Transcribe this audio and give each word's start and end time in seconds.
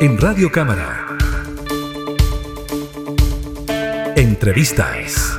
En 0.00 0.16
Radio 0.16 0.50
Cámara. 0.50 1.06
Entrevistas. 4.16 5.38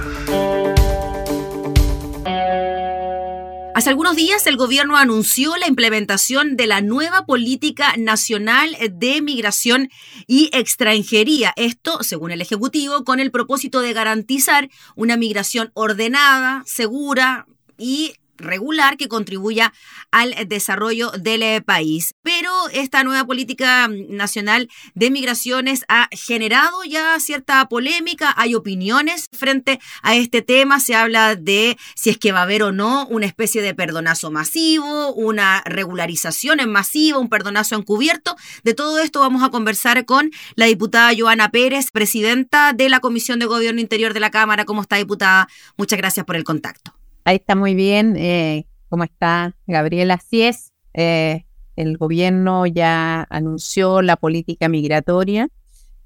Hace 3.73 3.89
algunos 3.89 4.15
días 4.15 4.45
el 4.45 4.57
gobierno 4.57 4.97
anunció 4.97 5.57
la 5.57 5.67
implementación 5.67 6.57
de 6.57 6.67
la 6.67 6.81
nueva 6.81 7.25
política 7.25 7.95
nacional 7.97 8.77
de 8.91 9.23
migración 9.23 9.89
y 10.27 10.51
extranjería. 10.53 11.53
Esto, 11.55 12.03
según 12.03 12.29
el 12.29 12.41
Ejecutivo, 12.41 13.03
con 13.03 13.19
el 13.19 13.31
propósito 13.31 13.81
de 13.81 13.93
garantizar 13.93 14.69
una 14.95 15.17
migración 15.17 15.71
ordenada, 15.73 16.61
segura 16.67 17.47
y 17.79 18.13
regular 18.41 18.97
que 18.97 19.07
contribuya 19.07 19.73
al 20.11 20.35
desarrollo 20.47 21.11
del 21.11 21.43
eh, 21.43 21.61
país. 21.61 22.15
Pero 22.23 22.51
esta 22.73 23.03
nueva 23.03 23.25
política 23.25 23.87
nacional 24.09 24.69
de 24.93 25.11
migraciones 25.11 25.85
ha 25.87 26.09
generado 26.11 26.83
ya 26.83 27.19
cierta 27.19 27.67
polémica, 27.67 28.33
hay 28.37 28.55
opiniones 28.55 29.27
frente 29.31 29.79
a 30.01 30.15
este 30.15 30.41
tema, 30.41 30.79
se 30.79 30.95
habla 30.95 31.35
de 31.35 31.77
si 31.95 32.09
es 32.09 32.17
que 32.17 32.31
va 32.31 32.39
a 32.39 32.43
haber 32.43 32.63
o 32.63 32.71
no 32.71 33.07
una 33.07 33.25
especie 33.25 33.61
de 33.61 33.75
perdonazo 33.75 34.31
masivo, 34.31 35.13
una 35.13 35.61
regularización 35.65 36.59
en 36.59 36.71
masivo, 36.71 37.19
un 37.19 37.29
perdonazo 37.29 37.75
encubierto. 37.75 38.35
De 38.63 38.73
todo 38.73 38.99
esto 38.99 39.19
vamos 39.19 39.43
a 39.43 39.49
conversar 39.49 40.05
con 40.05 40.31
la 40.55 40.65
diputada 40.65 41.11
Joana 41.17 41.49
Pérez, 41.49 41.91
presidenta 41.91 42.73
de 42.73 42.89
la 42.89 42.99
Comisión 42.99 43.39
de 43.39 43.45
Gobierno 43.45 43.81
Interior 43.81 44.13
de 44.13 44.19
la 44.19 44.31
Cámara. 44.31 44.65
¿Cómo 44.65 44.81
está, 44.81 44.97
diputada? 44.97 45.47
Muchas 45.77 45.97
gracias 45.97 46.25
por 46.25 46.35
el 46.35 46.43
contacto. 46.43 47.00
Ahí 47.23 47.37
está 47.37 47.55
muy 47.55 47.75
bien. 47.75 48.15
Eh, 48.17 48.67
¿Cómo 48.89 49.03
está 49.03 49.55
Gabriela? 49.67 50.15
Así 50.15 50.41
es. 50.41 50.73
Eh, 50.93 51.45
el 51.75 51.97
gobierno 51.97 52.65
ya 52.65 53.25
anunció 53.29 54.01
la 54.01 54.17
política 54.17 54.67
migratoria, 54.69 55.49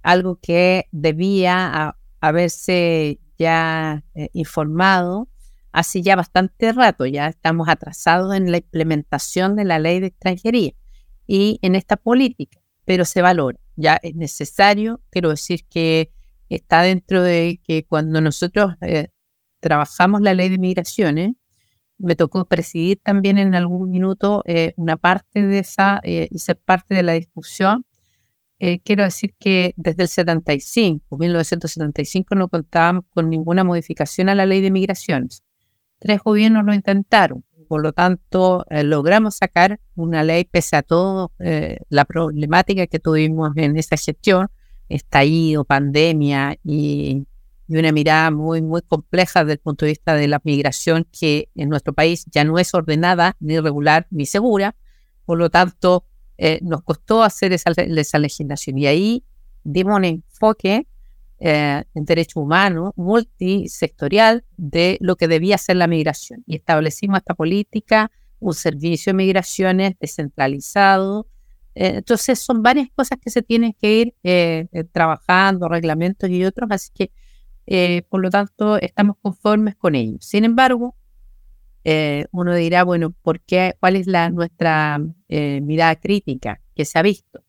algo 0.04 0.40
que 0.42 0.86
debía 0.92 1.96
haberse 2.20 3.20
ya 3.38 4.04
eh, 4.14 4.30
informado 4.34 5.28
hace 5.72 6.02
ya 6.02 6.16
bastante 6.16 6.72
rato. 6.72 7.06
Ya 7.06 7.28
estamos 7.28 7.68
atrasados 7.68 8.34
en 8.36 8.52
la 8.52 8.58
implementación 8.58 9.56
de 9.56 9.66
la 9.66 9.80
ley 9.80 10.00
de 10.00 10.08
extranjería 10.08 10.72
y 11.28 11.60
en 11.62 11.76
esta 11.76 11.98
política, 11.98 12.60
pero 12.86 13.04
se 13.04 13.22
valora. 13.22 13.60
Ya 13.76 14.00
es 14.02 14.16
necesario, 14.16 15.02
quiero 15.10 15.30
decir 15.30 15.66
que 15.70 16.12
está 16.50 16.82
dentro 16.82 17.22
de 17.22 17.60
que 17.64 17.86
cuando 17.86 18.22
nosotros 18.22 18.76
trabajamos 19.66 20.22
la 20.22 20.36
ley 20.36 20.50
de 20.50 20.60
migraciones, 20.60 21.32
me 21.98 22.16
tocó 22.16 22.46
presidir 22.46 23.00
también 23.02 23.40
en 23.40 23.56
algún 23.56 23.90
minuto 23.90 24.44
eh, 24.46 24.74
una 24.78 24.96
parte 24.96 25.42
de 25.42 25.58
esa 25.58 26.00
eh, 26.04 26.28
y 26.30 26.38
ser 26.38 26.58
parte 26.58 26.94
de 26.94 27.02
la 27.02 27.14
discusión. 27.14 27.84
Eh, 28.60 28.80
quiero 28.82 29.04
decir 29.04 29.34
que 29.40 29.74
desde 29.76 30.04
el 30.04 30.10
75, 30.10 31.18
1975, 31.18 32.36
no 32.36 32.48
contábamos 32.48 33.06
con 33.10 33.28
ninguna 33.28 33.64
modificación 33.64 34.30
a 34.30 34.36
la 34.36 34.46
ley 34.46 34.62
de 34.62 34.70
migraciones. 34.70 35.44
Tres 35.98 36.20
gobiernos 36.24 36.64
lo 36.64 36.76
intentaron, 36.76 37.44
por 37.68 37.82
lo 37.82 37.92
tanto 37.92 38.66
logramos 38.70 39.38
sacar 39.38 39.80
una 39.96 40.24
ley 40.24 40.44
pese 40.44 40.76
a 40.76 40.84
todo 40.84 41.32
la 41.90 42.06
problemática 42.06 42.86
que 42.86 43.00
tuvimos 43.00 43.52
en 43.56 43.78
esa 43.78 43.98
gestión, 43.98 44.50
estallido, 44.90 45.66
pandemia 45.66 46.58
y 46.64 47.26
y 47.68 47.78
una 47.78 47.92
mirada 47.92 48.32
muy, 48.32 48.62
muy 48.62 48.82
compleja 48.82 49.44
desde 49.44 49.54
el 49.54 49.60
punto 49.60 49.86
de 49.86 49.92
vista 49.92 50.14
de 50.14 50.28
la 50.28 50.40
migración 50.44 51.08
que 51.12 51.50
en 51.56 51.70
nuestro 51.70 51.94
país 51.94 52.26
ya 52.32 52.44
no 52.44 52.60
es 52.60 52.74
ordenada, 52.74 53.36
ni 53.40 53.60
regular, 53.60 54.08
ni 54.12 54.26
segura. 54.26 54.76
Por 55.26 55.40
lo 55.40 55.50
tanto, 55.50 56.06
eh, 56.38 56.60
nos 56.62 56.84
costó 56.84 57.24
hacer 57.24 57.54
esa, 57.54 57.72
esa, 57.72 58.20
legislación 58.20 58.78
y 58.78 58.88
ahí 58.88 59.24
dimos 59.64 59.96
un 59.96 60.06
enfoque 60.06 60.88
eh, 61.40 61.84
en 61.94 62.06
derecho 62.06 62.40
humano 62.40 62.94
multisectorial 62.96 64.44
de 64.58 64.98
lo 65.02 65.16
que 65.16 65.28
debía 65.28 65.58
ser 65.58 65.78
la 65.78 65.88
migración 65.88 66.44
y 66.46 66.58
establecimos 66.58 67.18
esta 67.18 67.34
política, 67.34 68.12
un 68.40 68.54
servicio 68.54 69.12
de 69.12 69.18
migraciones 69.18 69.94
descentralizado. 70.00 71.28
Eh, 71.74 71.96
entonces, 71.98 72.38
son 72.40 72.62
varias 72.62 72.90
cosas 72.96 73.18
que 73.20 73.32
se 73.32 73.42
tienen 73.42 73.74
que 73.74 74.14
ir 74.22 74.88
trabajando, 74.92 75.68
reglamentos 75.68 76.30
y 76.30 76.46
otros, 76.46 76.70
así 76.70 76.92
que 76.94 77.12
eh, 77.68 78.04
por 78.10 78.22
lo 78.22 78.30
tanto, 78.30 78.78
estamos 78.78 79.18
conformes 79.22 79.76
con 79.76 79.96
ello. 79.96 80.18
Sin 80.20 80.44
embargo, 80.44 80.96
eh, 81.84 82.26
uno 82.32 82.54
dirá, 82.56 82.84
bueno, 82.84 83.12
¿por 83.12 83.42
qué, 83.42 83.76
¿cuál 83.80 83.96
es 83.96 84.08
la, 84.08 84.30
nuestra 84.30 85.00
eh, 85.30 85.62
mirada 85.62 85.96
crítica 85.96 86.62
que 86.76 86.86
se 86.86 87.00
ha 87.00 87.02
visto? 87.02 87.44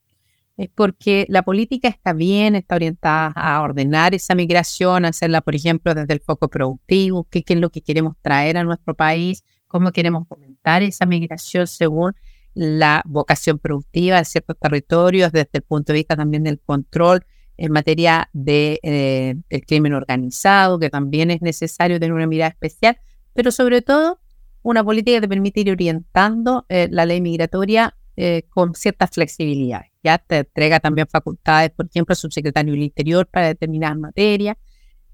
Es 0.57 0.69
porque 0.73 1.25
la 1.29 1.43
política 1.43 1.87
está 1.87 2.13
bien, 2.13 2.55
está 2.55 2.75
orientada 2.75 3.31
a 3.35 3.61
ordenar 3.61 4.15
esa 4.15 4.33
migración, 4.33 5.05
hacerla, 5.05 5.41
por 5.41 5.55
ejemplo, 5.55 5.93
desde 5.93 6.13
el 6.13 6.19
foco 6.19 6.49
productivo, 6.49 7.27
qué, 7.29 7.43
qué 7.43 7.53
es 7.53 7.59
lo 7.59 7.69
que 7.69 7.81
queremos 7.81 8.15
traer 8.21 8.57
a 8.57 8.63
nuestro 8.63 8.95
país, 8.95 9.43
cómo 9.67 9.91
queremos 9.91 10.27
fomentar 10.27 10.81
esa 10.81 11.05
migración 11.05 11.67
según 11.67 12.13
la 12.55 13.03
vocación 13.05 13.59
productiva 13.59 14.17
de 14.17 14.25
ciertos 14.25 14.57
territorios, 14.59 15.31
desde 15.31 15.49
el 15.53 15.61
punto 15.61 15.93
de 15.93 15.99
vista 15.99 16.15
también 16.15 16.43
del 16.43 16.59
control 16.59 17.23
en 17.57 17.71
materia 17.71 18.29
de 18.33 18.79
eh, 18.83 19.35
el 19.49 19.65
crimen 19.65 19.93
organizado, 19.93 20.79
que 20.79 20.89
también 20.89 21.31
es 21.31 21.41
necesario 21.41 21.99
tener 21.99 22.13
una 22.13 22.27
mirada 22.27 22.49
especial, 22.49 22.97
pero 23.33 23.51
sobre 23.51 23.81
todo 23.81 24.19
una 24.63 24.83
política 24.83 25.17
que 25.17 25.21
te 25.21 25.29
permite 25.29 25.61
ir 25.61 25.71
orientando 25.71 26.65
eh, 26.69 26.87
la 26.91 27.05
ley 27.05 27.21
migratoria 27.21 27.95
eh, 28.15 28.43
con 28.49 28.73
ciertas 28.73 29.11
flexibilidades. 29.11 29.91
Ya 30.03 30.17
te 30.17 30.39
entrega 30.39 30.79
también 30.79 31.07
facultades, 31.07 31.71
por 31.71 31.85
ejemplo, 31.85 32.13
al 32.13 32.17
subsecretario 32.17 32.73
del 32.73 32.83
Interior 32.83 33.27
para 33.27 33.47
determinadas 33.47 33.97
materias. 33.97 34.57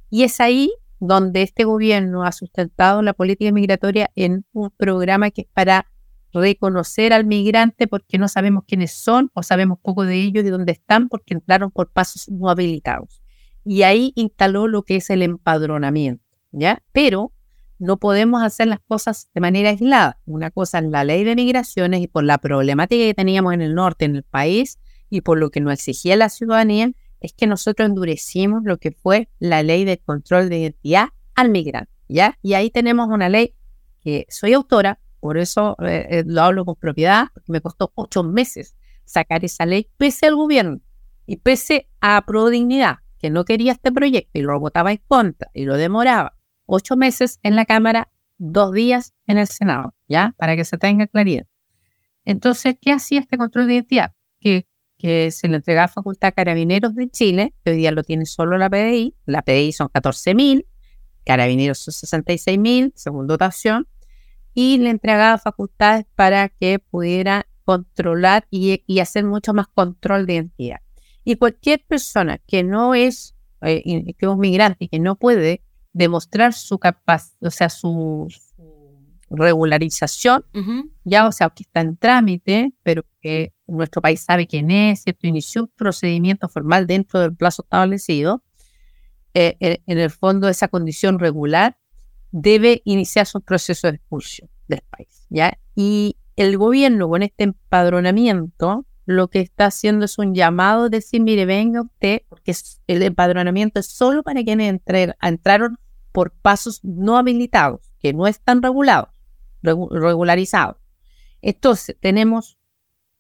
Y 0.09 0.23
es 0.23 0.39
ahí 0.39 0.71
donde 0.99 1.41
este 1.41 1.65
gobierno 1.65 2.23
ha 2.23 2.31
sustentado 2.31 3.01
la 3.01 3.13
política 3.13 3.51
migratoria 3.51 4.09
en 4.15 4.45
un 4.53 4.71
programa 4.71 5.31
que 5.31 5.41
es 5.41 5.47
para 5.53 5.85
reconocer 6.33 7.13
al 7.13 7.25
migrante 7.25 7.87
porque 7.87 8.17
no 8.17 8.27
sabemos 8.27 8.63
quiénes 8.67 8.91
son 8.93 9.29
o 9.33 9.43
sabemos 9.43 9.79
poco 9.81 10.05
de 10.05 10.15
ellos, 10.15 10.43
de 10.43 10.49
dónde 10.51 10.73
están, 10.73 11.09
porque 11.09 11.33
entraron 11.33 11.71
por 11.71 11.91
pasos 11.91 12.29
no 12.29 12.49
habilitados. 12.49 13.21
Y 13.63 13.83
ahí 13.83 14.11
instaló 14.15 14.67
lo 14.67 14.83
que 14.83 14.97
es 14.97 15.09
el 15.09 15.21
empadronamiento, 15.21 16.23
¿ya? 16.51 16.83
Pero 16.91 17.31
no 17.79 17.97
podemos 17.97 18.43
hacer 18.43 18.67
las 18.67 18.79
cosas 18.79 19.29
de 19.33 19.41
manera 19.41 19.69
aislada. 19.69 20.19
Una 20.25 20.51
cosa 20.51 20.79
es 20.79 20.85
la 20.85 21.03
ley 21.03 21.23
de 21.23 21.35
migraciones 21.35 22.01
y 22.01 22.07
por 22.07 22.23
la 22.23 22.37
problemática 22.37 23.03
que 23.03 23.13
teníamos 23.13 23.53
en 23.53 23.61
el 23.61 23.75
norte, 23.75 24.05
en 24.05 24.15
el 24.15 24.23
país, 24.23 24.79
y 25.09 25.21
por 25.21 25.37
lo 25.37 25.51
que 25.51 25.61
nos 25.61 25.73
exigía 25.73 26.15
la 26.15 26.29
ciudadanía, 26.29 26.91
es 27.19 27.33
que 27.33 27.47
nosotros 27.47 27.87
endurecimos 27.87 28.63
lo 28.63 28.77
que 28.77 28.91
fue 28.91 29.29
la 29.39 29.63
ley 29.63 29.85
de 29.85 29.97
control 29.97 30.49
de 30.49 30.59
identidad 30.59 31.09
al 31.35 31.49
migrante, 31.49 31.91
¿ya? 32.07 32.37
Y 32.41 32.53
ahí 32.53 32.69
tenemos 32.69 33.07
una 33.09 33.29
ley 33.29 33.55
que 34.01 34.25
soy 34.29 34.53
autora, 34.53 34.99
por 35.23 35.37
eso 35.37 35.77
eh, 35.81 36.05
eh, 36.09 36.23
lo 36.27 36.41
hablo 36.41 36.65
con 36.65 36.75
propiedad, 36.75 37.27
porque 37.33 37.53
me 37.53 37.61
costó 37.61 37.93
ocho 37.95 38.25
meses 38.25 38.75
sacar 39.05 39.45
esa 39.45 39.65
ley, 39.65 39.87
pese 39.95 40.25
al 40.25 40.35
gobierno 40.35 40.81
y 41.25 41.37
pese 41.37 41.87
a 42.01 42.21
Prodignidad, 42.25 42.97
que 43.19 43.29
no 43.29 43.45
quería 43.45 43.71
este 43.71 43.93
proyecto 43.93 44.37
y 44.37 44.41
lo 44.41 44.59
votaba 44.59 44.91
en 44.91 44.99
contra 45.07 45.49
y 45.53 45.63
lo 45.63 45.77
demoraba 45.77 46.37
ocho 46.65 46.97
meses 46.97 47.39
en 47.41 47.55
la 47.55 47.63
Cámara, 47.63 48.11
dos 48.37 48.73
días 48.73 49.13
en 49.25 49.37
el 49.37 49.47
Senado, 49.47 49.95
¿ya? 50.09 50.35
Para 50.37 50.57
que 50.57 50.65
se 50.65 50.77
tenga 50.77 51.07
claridad. 51.07 51.45
Entonces, 52.25 52.75
¿qué 52.81 52.91
hacía 52.91 53.21
este 53.21 53.37
control 53.37 53.67
de 53.67 53.75
identidad? 53.75 54.11
Que, 54.41 54.67
se 55.31 55.47
le 55.47 55.55
entregaba 55.55 55.87
facultad 55.87 56.29
a 56.29 56.31
Carabineros 56.33 56.95
de 56.95 57.09
Chile, 57.09 57.53
que 57.63 57.71
hoy 57.71 57.77
día 57.77 57.91
lo 57.91 58.03
tiene 58.03 58.25
solo 58.25 58.57
la 58.57 58.69
PDI, 58.69 59.15
la 59.25 59.41
PDI 59.41 59.71
son 59.71 59.87
14.000, 59.87 60.65
Carabineros 61.25 61.79
son 61.79 61.93
66.000, 61.93 62.91
según 62.95 63.27
dotación, 63.27 63.87
y 64.53 64.77
le 64.77 64.89
entregaba 64.89 65.37
facultades 65.37 66.05
para 66.15 66.49
que 66.49 66.79
pudiera 66.79 67.47
controlar 67.65 68.45
y, 68.49 68.99
hacer 68.99 69.23
mucho 69.23 69.53
más 69.53 69.67
control 69.67 70.25
de 70.25 70.35
identidad. 70.35 70.79
Y 71.23 71.35
cualquier 71.37 71.83
persona 71.85 72.37
que 72.39 72.63
no 72.63 72.93
es, 72.93 73.35
eh, 73.61 73.81
que 74.17 74.25
es 74.25 74.29
un 74.29 74.39
migrante 74.39 74.85
y 74.85 74.89
que 74.89 74.99
no 74.99 75.15
puede 75.15 75.63
demostrar 75.93 76.53
su 76.53 76.79
capacidad, 76.79 77.37
o 77.41 77.51
sea, 77.51 77.69
su, 77.69 78.27
regularización, 79.29 80.45
ya, 81.03 81.27
o 81.27 81.31
sea, 81.31 81.49
que 81.49 81.63
está 81.63 81.81
en 81.81 81.97
trámite, 81.97 82.71
pero 82.83 83.03
que 83.19 83.51
nuestro 83.65 83.99
país 83.99 84.21
sabe 84.21 84.45
quién 84.45 84.69
es, 84.69 85.01
¿cierto? 85.01 85.25
Inició 85.25 85.63
un 85.63 85.71
procedimiento 85.75 86.47
formal 86.49 86.85
dentro 86.85 87.19
del 87.19 87.35
plazo 87.35 87.63
establecido, 87.63 88.43
eh, 89.33 89.57
en 89.59 89.97
el 89.97 90.11
fondo 90.11 90.49
esa 90.49 90.67
condición 90.67 91.17
regular 91.17 91.77
debe 92.33 92.81
iniciar 92.83 93.27
su 93.27 93.39
proceso 93.41 93.87
de 93.87 93.95
expulsión 93.97 94.49
del 94.67 94.81
país. 94.89 95.25
¿ya? 95.29 95.57
Y 95.75 96.17
el 96.35 96.57
gobierno 96.57 97.07
con 97.07 97.21
este 97.21 97.45
empadronamiento 97.45 98.85
lo 99.05 99.29
que 99.29 99.41
está 99.41 99.67
haciendo 99.67 100.05
es 100.05 100.17
un 100.17 100.33
llamado 100.33 100.89
de 100.89 100.97
decir, 100.97 101.21
mire, 101.21 101.45
venga 101.45 101.81
usted, 101.81 102.21
porque 102.29 102.55
el 102.87 103.03
empadronamiento 103.03 103.79
es 103.79 103.87
solo 103.87 104.23
para 104.23 104.43
quienes 104.43 104.79
entraron 105.21 105.77
por 106.11 106.31
pasos 106.31 106.79
no 106.83 107.17
habilitados, 107.17 107.91
que 107.99 108.13
no 108.13 108.27
están 108.27 108.61
regulados, 108.61 109.09
regularizados. 109.61 110.77
Entonces, 111.41 111.97
tenemos 111.99 112.57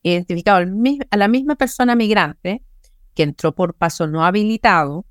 identificado 0.03 0.65
a 1.09 1.17
la 1.17 1.27
misma 1.27 1.55
persona 1.55 1.95
migrante 1.95 2.63
que 3.13 3.23
entró 3.23 3.53
por 3.53 3.75
paso 3.75 4.07
no 4.07 4.23
habilitado, 4.23 5.05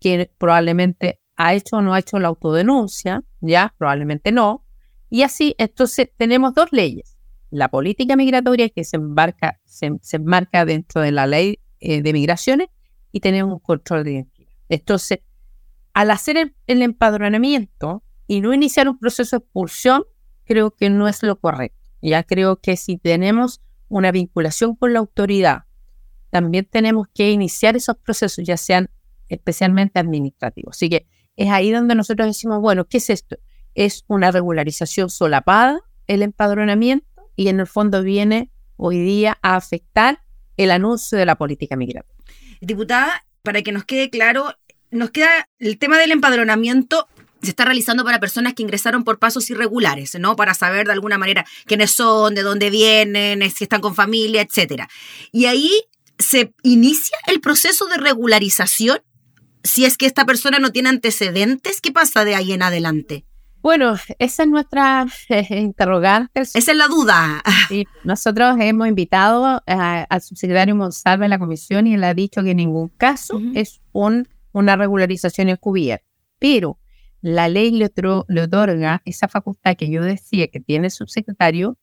que 0.00 0.30
probablemente 0.38 1.20
ha 1.36 1.54
hecho 1.54 1.76
o 1.76 1.82
no 1.82 1.94
ha 1.94 1.98
hecho 1.98 2.18
la 2.18 2.28
autodenuncia, 2.28 3.22
ya, 3.40 3.74
probablemente 3.78 4.32
no. 4.32 4.64
Y 5.10 5.22
así, 5.22 5.54
entonces, 5.58 6.10
tenemos 6.16 6.54
dos 6.54 6.68
leyes. 6.72 7.16
La 7.50 7.68
política 7.68 8.16
migratoria 8.16 8.68
que 8.68 8.84
se, 8.84 8.96
embarca, 8.96 9.60
se, 9.64 9.92
enmarca 10.12 10.64
dentro 10.64 11.00
de 11.02 11.12
la 11.12 11.26
ley 11.26 11.60
eh, 11.80 12.02
de 12.02 12.12
migraciones 12.12 12.68
y 13.12 13.20
tenemos 13.20 13.54
un 13.54 13.60
control 13.60 14.04
de 14.04 14.12
identidad. 14.12 14.48
Entonces, 14.68 15.20
al 15.92 16.10
hacer 16.10 16.36
el, 16.36 16.56
el 16.66 16.82
empadronamiento 16.82 18.02
y 18.26 18.40
no 18.40 18.52
iniciar 18.52 18.88
un 18.88 18.98
proceso 18.98 19.36
de 19.36 19.44
expulsión, 19.44 20.04
creo 20.44 20.72
que 20.72 20.90
no 20.90 21.06
es 21.06 21.22
lo 21.22 21.38
correcto. 21.38 21.78
Ya 22.02 22.22
creo 22.22 22.56
que 22.56 22.76
si 22.76 22.96
tenemos 22.98 23.60
una 23.88 24.10
vinculación 24.10 24.74
con 24.74 24.92
la 24.92 24.98
autoridad, 24.98 25.64
también 26.30 26.64
tenemos 26.64 27.06
que 27.14 27.30
iniciar 27.30 27.76
esos 27.76 27.96
procesos, 27.96 28.44
ya 28.44 28.56
sean 28.56 28.90
especialmente 29.28 30.00
administrativos. 30.00 30.76
Así 30.76 30.88
que 30.88 31.06
es 31.36 31.50
ahí 31.50 31.70
donde 31.70 31.94
nosotros 31.94 32.26
decimos, 32.26 32.60
bueno, 32.60 32.84
¿qué 32.84 32.98
es 32.98 33.10
esto? 33.10 33.36
Es 33.74 34.04
una 34.06 34.30
regularización 34.30 35.10
solapada, 35.10 35.80
el 36.06 36.22
empadronamiento, 36.22 37.06
y 37.36 37.48
en 37.48 37.60
el 37.60 37.66
fondo 37.66 38.02
viene 38.02 38.50
hoy 38.76 38.98
día 38.98 39.38
a 39.42 39.56
afectar 39.56 40.20
el 40.56 40.70
anuncio 40.70 41.18
de 41.18 41.26
la 41.26 41.36
política 41.36 41.76
migratoria. 41.76 42.24
Diputada, 42.60 43.24
para 43.42 43.62
que 43.62 43.72
nos 43.72 43.84
quede 43.84 44.10
claro, 44.10 44.54
nos 44.90 45.10
queda 45.10 45.48
el 45.58 45.78
tema 45.78 45.98
del 45.98 46.12
empadronamiento 46.12 47.08
se 47.44 47.50
está 47.50 47.64
realizando 47.64 48.04
para 48.04 48.20
personas 48.20 48.54
que 48.54 48.62
ingresaron 48.62 49.04
por 49.04 49.18
pasos 49.18 49.48
irregulares, 49.50 50.16
¿no? 50.18 50.34
Para 50.34 50.54
saber 50.54 50.86
de 50.86 50.92
alguna 50.92 51.18
manera 51.18 51.44
quiénes 51.66 51.90
son, 51.90 52.34
de 52.34 52.42
dónde 52.42 52.70
vienen, 52.70 53.48
si 53.50 53.64
están 53.64 53.80
con 53.80 53.94
familia, 53.94 54.42
etcétera. 54.42 54.88
Y 55.30 55.46
ahí 55.46 55.70
se 56.18 56.54
inicia 56.62 57.16
el 57.26 57.40
proceso 57.40 57.86
de 57.86 57.98
regularización 57.98 59.00
si 59.64 59.86
es 59.86 59.96
que 59.96 60.06
esta 60.06 60.24
persona 60.24 60.58
no 60.58 60.70
tiene 60.70 60.90
antecedentes, 60.90 61.80
¿qué 61.80 61.90
pasa 61.90 62.24
de 62.24 62.34
ahí 62.34 62.52
en 62.52 62.62
adelante? 62.62 63.24
Bueno, 63.62 63.94
esa 64.18 64.42
es 64.42 64.48
nuestra 64.50 65.06
eh, 65.30 65.46
interrogante. 65.58 66.42
Esa 66.42 66.58
es 66.58 66.76
la 66.76 66.86
duda. 66.86 67.42
nosotros 68.04 68.56
hemos 68.60 68.86
invitado 68.86 69.62
al 69.66 70.20
subsecretario 70.20 70.76
Monsalve 70.76 71.24
a 71.24 71.28
la 71.28 71.38
comisión 71.38 71.86
y 71.86 71.94
él 71.94 72.04
ha 72.04 72.12
dicho 72.12 72.42
que 72.42 72.50
en 72.50 72.58
ningún 72.58 72.90
caso 72.90 73.40
es 73.54 73.80
un, 73.92 74.28
una 74.52 74.76
regularización 74.76 75.48
encubierta. 75.48 76.04
Pero 76.38 76.78
la 77.22 77.48
ley 77.48 77.70
le, 77.70 77.86
otorga 77.86 79.00
esa 79.06 79.28
facultad 79.28 79.76
que 79.76 79.90
yo 79.90 80.02
decía 80.02 80.48
que 80.48 80.60
tiene 80.60 80.88
el 80.88 80.90
subsecretario 80.90 81.78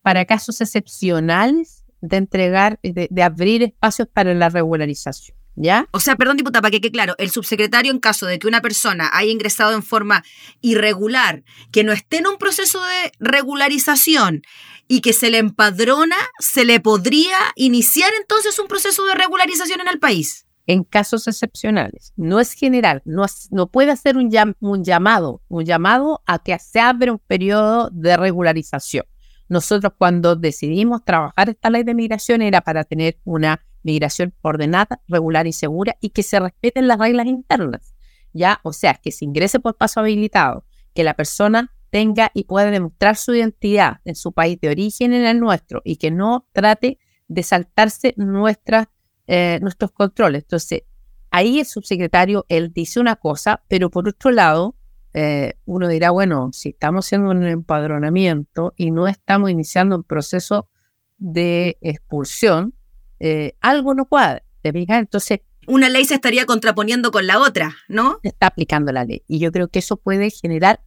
para 0.00 0.24
casos 0.24 0.62
excepcionales 0.62 1.84
de 2.00 2.16
entregar, 2.16 2.80
de 2.82 3.22
abrir 3.22 3.64
espacios 3.64 4.08
para 4.08 4.32
la 4.32 4.48
regularización. 4.48 5.37
¿Ya? 5.60 5.88
O 5.90 5.98
sea, 5.98 6.14
perdón, 6.14 6.36
diputada, 6.36 6.62
para 6.62 6.70
que 6.70 6.80
quede 6.80 6.92
claro, 6.92 7.16
el 7.18 7.30
subsecretario, 7.30 7.90
en 7.90 7.98
caso 7.98 8.26
de 8.26 8.38
que 8.38 8.46
una 8.46 8.60
persona 8.60 9.10
haya 9.12 9.32
ingresado 9.32 9.74
en 9.74 9.82
forma 9.82 10.22
irregular, 10.60 11.42
que 11.72 11.82
no 11.82 11.92
esté 11.92 12.18
en 12.18 12.28
un 12.28 12.38
proceso 12.38 12.80
de 12.80 13.12
regularización 13.18 14.42
y 14.86 15.00
que 15.00 15.12
se 15.12 15.30
le 15.30 15.38
empadrona, 15.38 16.16
se 16.38 16.64
le 16.64 16.78
podría 16.78 17.36
iniciar 17.56 18.12
entonces 18.20 18.56
un 18.60 18.68
proceso 18.68 19.04
de 19.06 19.14
regularización 19.14 19.80
en 19.80 19.88
el 19.88 19.98
país. 19.98 20.46
En 20.68 20.84
casos 20.84 21.26
excepcionales, 21.26 22.12
no 22.16 22.38
es 22.38 22.52
general, 22.52 23.02
no, 23.04 23.26
no 23.50 23.66
puede 23.66 23.90
hacer 23.90 24.16
un, 24.16 24.30
un 24.60 24.84
llamado, 24.84 25.42
un 25.48 25.64
llamado 25.64 26.22
a 26.24 26.38
que 26.38 26.56
se 26.60 26.78
abra 26.78 27.10
un 27.10 27.18
periodo 27.18 27.90
de 27.90 28.16
regularización. 28.16 29.06
Nosotros 29.48 29.94
cuando 29.98 30.36
decidimos 30.36 31.04
trabajar 31.04 31.48
esta 31.48 31.70
ley 31.70 31.82
de 31.82 31.94
migración 31.94 32.42
era 32.42 32.60
para 32.60 32.84
tener 32.84 33.18
una 33.24 33.64
migración 33.88 34.34
ordenada, 34.42 35.00
regular 35.08 35.46
y 35.46 35.52
segura 35.52 35.96
y 36.00 36.10
que 36.10 36.22
se 36.22 36.38
respeten 36.38 36.86
las 36.86 36.98
reglas 36.98 37.26
internas. 37.26 37.94
¿Ya? 38.32 38.60
O 38.62 38.72
sea, 38.72 38.94
que 38.94 39.10
se 39.10 39.24
ingrese 39.24 39.58
por 39.58 39.76
paso 39.76 40.00
habilitado, 40.00 40.64
que 40.94 41.02
la 41.02 41.14
persona 41.14 41.72
tenga 41.90 42.30
y 42.34 42.44
pueda 42.44 42.70
demostrar 42.70 43.16
su 43.16 43.34
identidad 43.34 44.00
en 44.04 44.14
su 44.14 44.32
país 44.32 44.60
de 44.60 44.68
origen, 44.68 45.14
en 45.14 45.24
el 45.24 45.40
nuestro, 45.40 45.80
y 45.84 45.96
que 45.96 46.10
no 46.10 46.46
trate 46.52 46.98
de 47.28 47.42
saltarse 47.42 48.12
nuestra, 48.16 48.90
eh, 49.26 49.58
nuestros 49.62 49.92
controles. 49.92 50.42
Entonces, 50.42 50.82
ahí 51.30 51.60
el 51.60 51.66
subsecretario, 51.66 52.44
él 52.48 52.72
dice 52.72 53.00
una 53.00 53.16
cosa, 53.16 53.62
pero 53.68 53.90
por 53.90 54.06
otro 54.06 54.30
lado, 54.30 54.76
eh, 55.14 55.54
uno 55.64 55.88
dirá, 55.88 56.10
bueno, 56.10 56.50
si 56.52 56.70
estamos 56.70 57.06
haciendo 57.06 57.30
un 57.30 57.44
empadronamiento 57.44 58.74
y 58.76 58.90
no 58.90 59.08
estamos 59.08 59.50
iniciando 59.50 59.96
un 59.96 60.04
proceso 60.04 60.68
de 61.16 61.78
expulsión, 61.80 62.74
eh, 63.20 63.54
algo 63.60 63.94
no 63.94 64.04
cuadra. 64.06 64.42
¿te 64.62 64.72
Entonces. 64.74 65.40
Una 65.66 65.88
ley 65.88 66.04
se 66.04 66.14
estaría 66.14 66.46
contraponiendo 66.46 67.10
con 67.10 67.26
la 67.26 67.38
otra, 67.38 67.76
¿no? 67.88 68.18
Está 68.22 68.46
aplicando 68.46 68.90
la 68.90 69.04
ley. 69.04 69.22
Y 69.28 69.38
yo 69.38 69.52
creo 69.52 69.68
que 69.68 69.80
eso 69.80 69.98
puede 69.98 70.30
generar, 70.30 70.80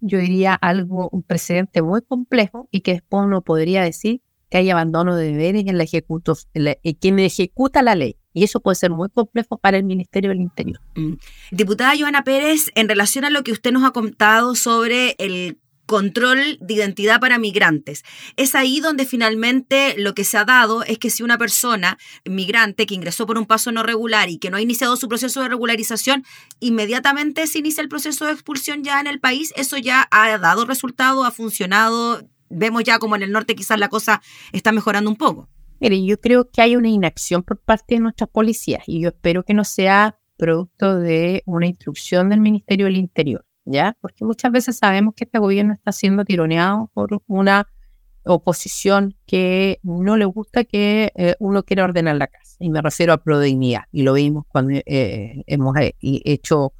yo 0.00 0.18
diría, 0.18 0.54
algo, 0.54 1.08
un 1.12 1.22
precedente 1.22 1.80
muy 1.80 2.02
complejo 2.02 2.68
y 2.70 2.82
que 2.82 2.92
después 2.92 3.24
uno 3.24 3.40
podría 3.40 3.82
decir 3.82 4.20
que 4.50 4.58
hay 4.58 4.70
abandono 4.70 5.16
de 5.16 5.32
deberes 5.32 5.66
en 5.66 5.78
la 5.78 5.84
ejecuto, 5.84 6.36
en 6.54 6.94
quien 6.94 7.18
ejecuta 7.18 7.82
la 7.82 7.94
ley. 7.94 8.16
Y 8.34 8.44
eso 8.44 8.60
puede 8.60 8.76
ser 8.76 8.90
muy 8.90 9.08
complejo 9.08 9.58
para 9.58 9.78
el 9.78 9.84
Ministerio 9.84 10.30
del 10.30 10.40
Interior. 10.40 10.80
Mm. 10.94 11.14
Diputada 11.50 11.94
Joana 11.98 12.22
Pérez, 12.22 12.70
en 12.74 12.88
relación 12.88 13.24
a 13.24 13.30
lo 13.30 13.42
que 13.42 13.52
usted 13.52 13.72
nos 13.72 13.84
ha 13.84 13.92
contado 13.92 14.54
sobre 14.54 15.16
el 15.18 15.58
control 15.88 16.58
de 16.60 16.74
identidad 16.74 17.18
para 17.18 17.38
migrantes. 17.38 18.04
Es 18.36 18.54
ahí 18.54 18.78
donde 18.78 19.06
finalmente 19.06 19.94
lo 19.96 20.14
que 20.14 20.22
se 20.22 20.36
ha 20.36 20.44
dado 20.44 20.82
es 20.82 20.98
que 20.98 21.08
si 21.08 21.22
una 21.22 21.38
persona 21.38 21.96
migrante 22.26 22.84
que 22.84 22.94
ingresó 22.94 23.26
por 23.26 23.38
un 23.38 23.46
paso 23.46 23.72
no 23.72 23.82
regular 23.82 24.28
y 24.28 24.36
que 24.36 24.50
no 24.50 24.58
ha 24.58 24.60
iniciado 24.60 24.96
su 24.96 25.08
proceso 25.08 25.40
de 25.40 25.48
regularización, 25.48 26.24
inmediatamente 26.60 27.46
se 27.46 27.60
inicia 27.60 27.80
el 27.80 27.88
proceso 27.88 28.26
de 28.26 28.32
expulsión 28.32 28.84
ya 28.84 29.00
en 29.00 29.06
el 29.06 29.18
país, 29.18 29.54
eso 29.56 29.78
ya 29.78 30.06
ha 30.10 30.36
dado 30.36 30.66
resultado, 30.66 31.24
ha 31.24 31.30
funcionado. 31.30 32.22
Vemos 32.50 32.84
ya 32.84 32.98
como 32.98 33.16
en 33.16 33.22
el 33.22 33.32
norte 33.32 33.56
quizás 33.56 33.80
la 33.80 33.88
cosa 33.88 34.20
está 34.52 34.72
mejorando 34.72 35.08
un 35.08 35.16
poco. 35.16 35.48
Mire, 35.80 36.04
yo 36.04 36.20
creo 36.20 36.50
que 36.50 36.60
hay 36.60 36.76
una 36.76 36.88
inacción 36.88 37.42
por 37.42 37.58
parte 37.58 37.94
de 37.94 38.00
nuestras 38.00 38.28
policías 38.28 38.82
y 38.86 39.00
yo 39.00 39.08
espero 39.08 39.42
que 39.42 39.54
no 39.54 39.64
sea 39.64 40.18
producto 40.36 40.98
de 40.98 41.42
una 41.46 41.66
instrucción 41.66 42.28
del 42.28 42.40
Ministerio 42.40 42.84
del 42.86 42.96
Interior. 42.96 43.47
¿Ya? 43.70 43.96
Porque 44.00 44.24
muchas 44.24 44.50
veces 44.50 44.78
sabemos 44.78 45.14
que 45.14 45.24
este 45.24 45.38
gobierno 45.38 45.74
está 45.74 45.92
siendo 45.92 46.24
tironeado 46.24 46.90
por 46.94 47.22
una 47.26 47.68
oposición 48.24 49.14
que 49.26 49.78
no 49.82 50.16
le 50.16 50.24
gusta 50.24 50.64
que 50.64 51.12
eh, 51.14 51.34
uno 51.38 51.62
quiera 51.62 51.84
ordenar 51.84 52.16
la 52.16 52.26
casa. 52.26 52.56
Y 52.58 52.70
me 52.70 52.82
refiero 52.82 53.12
a 53.12 53.18
prodignidad. 53.18 53.82
Y 53.92 54.02
lo 54.02 54.14
vimos 54.14 54.44
cuando 54.48 54.72
eh, 54.74 55.42
hemos 55.46 55.76
eh, 55.76 55.94
hecho 56.00 56.72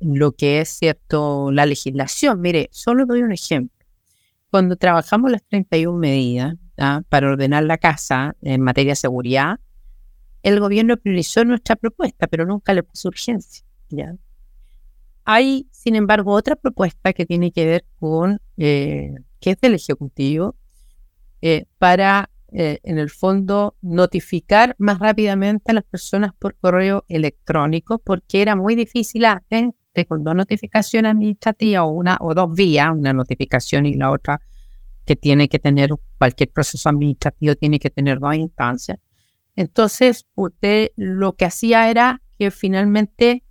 lo 0.00 0.32
que 0.32 0.60
es 0.62 0.70
cierto 0.70 1.52
la 1.52 1.66
legislación. 1.66 2.40
Mire, 2.40 2.68
solo 2.72 3.04
doy 3.04 3.22
un 3.22 3.32
ejemplo. 3.32 3.86
Cuando 4.50 4.76
trabajamos 4.76 5.30
las 5.30 5.42
31 5.44 5.98
medidas 5.98 6.54
para 7.10 7.28
ordenar 7.28 7.64
la 7.64 7.76
casa 7.76 8.34
en 8.40 8.62
materia 8.62 8.92
de 8.92 8.96
seguridad, 8.96 9.60
el 10.42 10.60
gobierno 10.60 10.96
priorizó 10.96 11.44
nuestra 11.44 11.76
propuesta, 11.76 12.26
pero 12.26 12.46
nunca 12.46 12.72
le 12.72 12.84
puso 12.84 13.08
urgencia. 13.08 13.66
¿ya? 13.90 14.14
Hay, 15.24 15.68
sin 15.70 15.96
embargo, 15.96 16.32
otra 16.32 16.56
propuesta 16.56 17.12
que 17.12 17.24
tiene 17.26 17.50
que 17.52 17.64
ver 17.66 17.84
con, 17.98 18.40
eh, 18.56 19.14
que 19.40 19.50
es 19.50 19.60
del 19.60 19.74
Ejecutivo, 19.74 20.56
eh, 21.40 21.66
para, 21.78 22.30
eh, 22.52 22.80
en 22.82 22.98
el 22.98 23.10
fondo, 23.10 23.76
notificar 23.80 24.74
más 24.78 24.98
rápidamente 24.98 25.70
a 25.70 25.74
las 25.74 25.84
personas 25.84 26.32
por 26.38 26.56
correo 26.56 27.04
electrónico, 27.08 27.98
porque 27.98 28.42
era 28.42 28.54
muy 28.56 28.74
difícil 28.74 29.24
antes 29.24 29.72
con 30.08 30.24
dos 30.24 30.34
notificaciones 30.34 31.12
administrativas 31.12 31.82
o 31.82 31.88
una 31.88 32.18
o 32.20 32.34
dos 32.34 32.52
vías, 32.52 32.88
una 32.92 33.12
notificación 33.12 33.86
y 33.86 33.94
la 33.94 34.10
otra 34.10 34.40
que 35.04 35.16
tiene 35.16 35.48
que 35.48 35.58
tener 35.58 35.90
cualquier 36.18 36.50
proceso 36.50 36.88
administrativo 36.88 37.54
tiene 37.54 37.78
que 37.78 37.90
tener 37.90 38.18
dos 38.18 38.34
instancias. 38.34 38.98
Entonces, 39.56 40.26
usted 40.34 40.90
lo 40.96 41.34
que 41.36 41.44
hacía 41.44 41.90
era 41.90 42.22
que 42.38 42.50
finalmente 42.50 43.44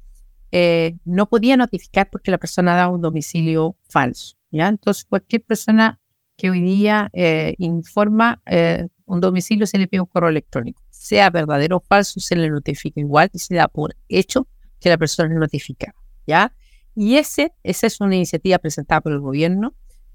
eh, 0.55 0.97
no 1.03 1.27
podía 1.27 1.57
notificar 1.57 2.11
porque 2.11 2.29
la 2.29 2.37
persona 2.37 2.75
daba 2.75 2.93
un 2.93 3.01
domicilio 3.01 3.75
falso. 3.89 4.37
¿ya? 4.51 4.67
Entonces, 4.67 5.03
cualquier 5.03 5.41
persona 5.41 5.99
que 6.37 6.51
hoy 6.51 6.61
día 6.61 7.09
eh, 7.11 7.55
informa 7.57 8.39
eh, 8.45 8.87
un 9.05 9.19
domicilio 9.19 9.65
se 9.65 9.79
le 9.79 9.87
pide 9.87 10.01
un 10.01 10.05
correo 10.05 10.29
electrónico. 10.29 10.83
Sea 10.91 11.31
verdadero 11.31 11.77
o 11.77 11.79
falso, 11.79 12.19
se 12.19 12.35
le 12.35 12.51
notifica 12.51 12.99
igual 12.99 13.31
y 13.33 13.39
se 13.39 13.55
da 13.55 13.67
por 13.67 13.95
hecho 14.07 14.47
que 14.79 14.89
la 14.89 14.97
persona 14.99 15.33
es 15.33 15.39
notificada. 15.39 15.95
¿ya? 16.27 16.55
Y 16.93 17.15
ese, 17.15 17.55
esa 17.63 17.87
es 17.87 17.99
una 17.99 18.15
iniciativa 18.15 18.59
presentada 18.59 19.01
por 19.01 19.11
el 19.11 19.21
gobierno, 19.21 19.73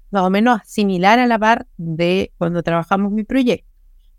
más 0.09 0.23
o 0.23 0.29
menos 0.29 0.61
similar 0.63 1.19
a 1.19 1.27
la 1.27 1.37
par 1.37 1.67
de 1.75 2.31
cuando 2.37 2.63
trabajamos 2.63 3.11
mi 3.11 3.25
proyecto. 3.25 3.69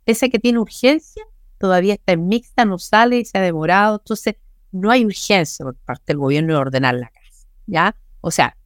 Ese 0.05 0.29
que 0.29 0.39
tiene 0.39 0.59
urgencia 0.59 1.25
todavía 1.57 1.95
está 1.95 2.13
en 2.13 2.29
mixta, 2.29 2.67
no 2.67 2.79
sale 2.79 3.21
y 3.21 3.25
se 3.25 3.39
ha 3.39 3.41
demorado. 3.41 4.01
Entonces, 4.03 4.37
no 4.73 4.91
hay 4.91 5.05
urgencia 5.05 5.65
por 5.65 5.77
parte 5.77 6.05
del 6.09 6.19
gobierno 6.19 6.55
de 6.55 6.61
ordenar 6.61 6.95
la 6.95 7.09
casa, 7.09 7.47
¿ya? 7.67 7.97
O 8.21 8.31
sea, 8.31 8.57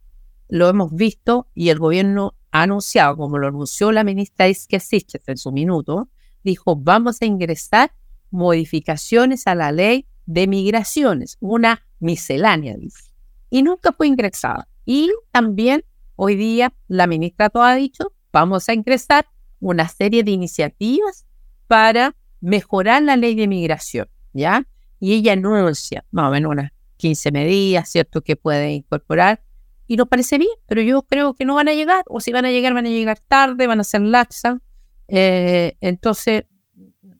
lo 0.48 0.68
hemos 0.68 0.94
visto 0.94 1.48
y 1.54 1.70
el 1.70 1.78
gobierno 1.78 2.34
ha 2.50 2.62
anunciado, 2.62 3.16
como 3.16 3.38
lo 3.38 3.48
anunció 3.48 3.90
la 3.92 4.04
ministra 4.04 4.46
Siches 4.52 5.26
en 5.26 5.36
su 5.36 5.50
minuto, 5.52 6.08
dijo, 6.42 6.76
vamos 6.76 7.20
a 7.20 7.24
ingresar 7.24 7.92
modificaciones 8.30 9.46
a 9.46 9.54
la 9.54 9.72
ley 9.72 10.06
de 10.26 10.46
migraciones, 10.46 11.36
una 11.40 11.86
miscelánea, 12.00 12.76
dice. 12.76 13.10
Y 13.50 13.62
nunca 13.62 13.92
fue 13.92 14.06
ingresada. 14.06 14.68
Y 14.84 15.12
también 15.30 15.84
hoy 16.16 16.36
día 16.36 16.72
la 16.88 17.06
ministra 17.06 17.50
ha 17.52 17.74
dicho, 17.74 18.12
vamos 18.32 18.68
a 18.68 18.74
ingresar 18.74 19.26
una 19.60 19.88
serie 19.88 20.22
de 20.22 20.32
iniciativas 20.32 21.26
para 21.66 22.14
mejorar 22.40 23.02
la 23.02 23.16
ley 23.16 23.34
de 23.34 23.48
migración, 23.48 24.08
¿ya? 24.32 24.66
Y 25.04 25.12
ella 25.12 25.34
anuncia 25.34 26.02
más 26.12 26.28
o 26.28 26.30
menos 26.30 26.50
unas 26.50 26.72
15 26.96 27.30
medidas, 27.30 27.90
¿cierto?, 27.90 28.22
que 28.22 28.36
puede 28.36 28.72
incorporar. 28.72 29.42
Y 29.86 29.96
nos 29.96 30.08
parece 30.08 30.38
bien, 30.38 30.56
pero 30.64 30.80
yo 30.80 31.02
creo 31.02 31.34
que 31.34 31.44
no 31.44 31.56
van 31.56 31.68
a 31.68 31.74
llegar, 31.74 32.04
o 32.08 32.20
si 32.20 32.32
van 32.32 32.46
a 32.46 32.50
llegar, 32.50 32.72
van 32.72 32.86
a 32.86 32.88
llegar 32.88 33.18
tarde, 33.20 33.66
van 33.66 33.80
a 33.80 33.84
ser 33.84 34.00
laxa. 34.00 34.62
Eh, 35.08 35.76
entonces, 35.82 36.44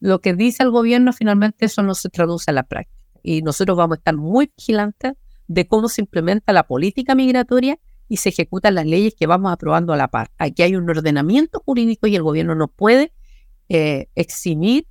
lo 0.01 0.23
que 0.23 0.33
dice 0.33 0.63
el 0.63 0.71
gobierno 0.71 1.13
finalmente 1.13 1.67
eso 1.67 1.83
no 1.83 1.95
se 1.95 2.09
traduce 2.09 2.51
a 2.51 2.55
la 2.55 2.63
práctica. 2.63 2.99
Y 3.23 3.43
nosotros 3.43 3.77
vamos 3.77 3.97
a 3.97 3.99
estar 3.99 4.17
muy 4.17 4.51
vigilantes 4.57 5.13
de 5.47 5.69
cómo 5.69 5.91
se 5.91 6.01
implementa 6.01 6.55
la 6.55 6.67
política 6.67 7.15
migratoria 7.15 7.79
y 8.09 8.17
se 8.17 8.31
ejecutan 8.31 8.77
las 8.77 8.87
leyes 8.87 9.15
que 9.15 9.27
vamos 9.27 9.53
aprobando 9.53 9.93
a 9.93 9.99
la 9.99 10.09
par. 10.09 10.31
Aquí 10.39 10.63
hay 10.63 10.75
un 10.75 10.89
ordenamiento 10.89 11.61
jurídico 11.63 12.07
y 12.07 12.17
el 12.17 12.23
gobierno 12.23 12.55
no 12.55 12.69
puede 12.69 13.13
eh, 13.69 14.09
eximir 14.15 14.87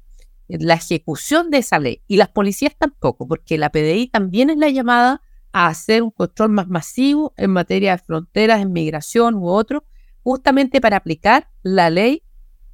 la 0.47 0.75
ejecución 0.75 1.49
de 1.49 1.59
esa 1.59 1.79
ley. 1.79 2.01
Y 2.07 2.17
las 2.17 2.29
policías 2.29 2.75
tampoco, 2.77 3.27
porque 3.27 3.57
la 3.57 3.71
PDI 3.71 4.07
también 4.07 4.49
es 4.49 4.57
la 4.57 4.69
llamada 4.69 5.21
a 5.51 5.67
hacer 5.67 6.03
un 6.03 6.11
control 6.11 6.49
más 6.49 6.67
masivo 6.67 7.33
en 7.37 7.51
materia 7.51 7.91
de 7.93 8.03
fronteras, 8.03 8.61
en 8.61 8.73
migración 8.73 9.35
u 9.35 9.47
otro, 9.47 9.85
justamente 10.23 10.81
para 10.81 10.97
aplicar 10.97 11.49
la 11.61 11.89
ley 11.89 12.23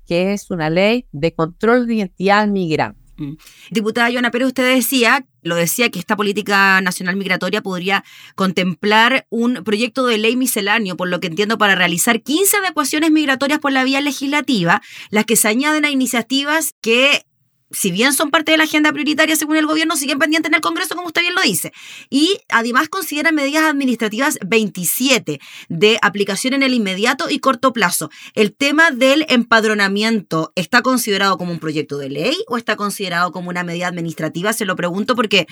que 0.09 0.33
es 0.33 0.49
una 0.49 0.71
ley 0.71 1.05
de 1.11 1.35
control 1.35 1.85
de 1.85 1.93
identidad 1.93 2.47
migrante. 2.47 2.99
Mm. 3.17 3.33
Diputada 3.69 4.11
Joana 4.11 4.31
Pérez, 4.31 4.47
usted 4.47 4.73
decía, 4.73 5.27
lo 5.43 5.53
decía, 5.53 5.91
que 5.91 5.99
esta 5.99 6.15
política 6.15 6.81
nacional 6.81 7.15
migratoria 7.15 7.61
podría 7.61 8.03
contemplar 8.33 9.27
un 9.29 9.63
proyecto 9.63 10.07
de 10.07 10.17
ley 10.17 10.35
misceláneo, 10.35 10.97
por 10.97 11.09
lo 11.09 11.19
que 11.19 11.27
entiendo, 11.27 11.59
para 11.59 11.75
realizar 11.75 12.23
15 12.23 12.57
adecuaciones 12.57 13.11
migratorias 13.11 13.59
por 13.59 13.71
la 13.71 13.83
vía 13.83 14.01
legislativa, 14.01 14.81
las 15.11 15.25
que 15.25 15.35
se 15.35 15.47
añaden 15.47 15.85
a 15.85 15.91
iniciativas 15.91 16.73
que 16.81 17.27
si 17.71 17.91
bien 17.91 18.13
son 18.13 18.31
parte 18.31 18.51
de 18.51 18.57
la 18.57 18.63
agenda 18.63 18.91
prioritaria 18.91 19.35
según 19.35 19.57
el 19.57 19.67
gobierno, 19.67 19.95
siguen 19.95 20.19
pendientes 20.19 20.49
en 20.49 20.55
el 20.55 20.61
Congreso, 20.61 20.95
como 20.95 21.07
usted 21.07 21.21
bien 21.21 21.35
lo 21.35 21.41
dice. 21.41 21.71
Y 22.09 22.39
además 22.49 22.89
consideran 22.89 23.35
medidas 23.35 23.63
administrativas 23.63 24.39
27 24.45 25.39
de 25.69 25.99
aplicación 26.01 26.53
en 26.53 26.63
el 26.63 26.73
inmediato 26.73 27.29
y 27.29 27.39
corto 27.39 27.73
plazo. 27.73 28.09
¿El 28.33 28.55
tema 28.55 28.91
del 28.91 29.25
empadronamiento 29.29 30.51
está 30.55 30.81
considerado 30.81 31.37
como 31.37 31.51
un 31.51 31.59
proyecto 31.59 31.97
de 31.97 32.09
ley 32.09 32.37
o 32.47 32.57
está 32.57 32.75
considerado 32.75 33.31
como 33.31 33.49
una 33.49 33.63
medida 33.63 33.87
administrativa? 33.87 34.53
Se 34.53 34.65
lo 34.65 34.75
pregunto 34.75 35.15
porque 35.15 35.47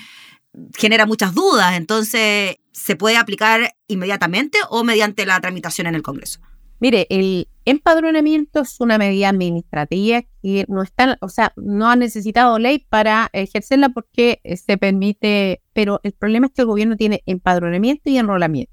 genera 0.76 1.06
muchas 1.06 1.34
dudas. 1.34 1.76
Entonces, 1.76 2.56
¿se 2.72 2.96
puede 2.96 3.16
aplicar 3.16 3.74
inmediatamente 3.86 4.58
o 4.70 4.84
mediante 4.84 5.26
la 5.26 5.40
tramitación 5.40 5.86
en 5.86 5.94
el 5.94 6.02
Congreso? 6.02 6.40
Mire, 6.80 7.06
el 7.10 7.48
empadronamiento 7.64 8.60
es 8.60 8.80
una 8.80 8.98
medida 8.98 9.28
administrativa 9.28 10.22
que 10.42 10.64
no 10.68 10.82
está, 10.82 11.18
o 11.20 11.28
sea, 11.28 11.52
no 11.56 11.90
ha 11.90 11.96
necesitado 11.96 12.58
ley 12.58 12.86
para 12.88 13.28
ejercerla 13.32 13.88
porque 13.88 14.40
eh, 14.44 14.56
se 14.56 14.78
permite, 14.78 15.62
pero 15.72 16.00
el 16.02 16.12
problema 16.12 16.46
es 16.46 16.52
que 16.52 16.62
el 16.62 16.66
gobierno 16.66 16.96
tiene 16.96 17.22
empadronamiento 17.26 18.10
y 18.10 18.18
enrolamiento. 18.18 18.72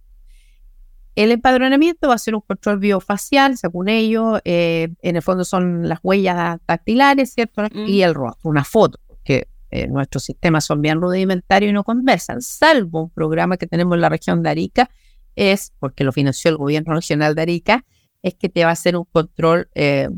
El 1.16 1.32
empadronamiento 1.32 2.10
va 2.10 2.16
a 2.16 2.20
ser 2.20 2.36
un 2.36 2.42
control 2.42 2.78
biofacial, 2.78 3.58
según 3.58 3.88
ellos, 3.88 4.42
eh, 4.44 4.90
en 5.02 5.16
el 5.16 5.22
fondo 5.22 5.46
son 5.46 5.88
las 5.88 6.00
huellas 6.04 6.60
dactilares, 6.68 7.34
¿cierto? 7.34 7.64
Mm. 7.64 7.88
Y 7.88 8.02
el 8.02 8.14
rostro, 8.14 8.50
una 8.50 8.66
foto, 8.66 9.00
que 9.24 9.48
eh, 9.72 9.88
nuestros 9.88 10.24
sistemas 10.24 10.66
son 10.66 10.82
bien 10.82 11.02
rudimentarios 11.02 11.70
y 11.70 11.74
no 11.74 11.84
conversan, 11.84 12.42
salvo 12.42 13.04
un 13.04 13.10
programa 13.10 13.58
que 13.58 13.66
tenemos 13.66 13.96
en 13.96 14.02
la 14.02 14.10
región 14.10 14.44
de 14.44 14.50
Arica, 14.50 14.90
es, 15.36 15.74
porque 15.80 16.04
lo 16.04 16.12
financió 16.12 16.52
el 16.52 16.58
gobierno 16.58 16.94
regional 16.94 17.34
de 17.34 17.42
Arica, 17.42 17.86
es 18.26 18.34
que 18.34 18.50
te 18.50 18.64
va 18.64 18.72
a 18.72 18.74
hacer 18.74 18.98
un 18.98 19.06
control 19.06 19.70
eh, 19.76 20.10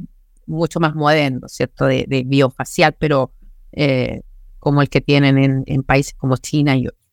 mucho 0.45 0.79
más 0.79 0.95
moderno, 0.95 1.49
¿cierto? 1.49 1.85
De, 1.85 2.23
biofacial, 2.25 2.95
pero 2.97 3.33
eh, 3.73 4.21
como 4.59 4.81
el 4.81 4.87
que 4.87 5.01
tienen 5.01 5.65
en, 5.67 5.83
países 5.83 6.13
como 6.13 6.37
China 6.37 6.77
y 6.77 6.87
otros. 6.87 7.05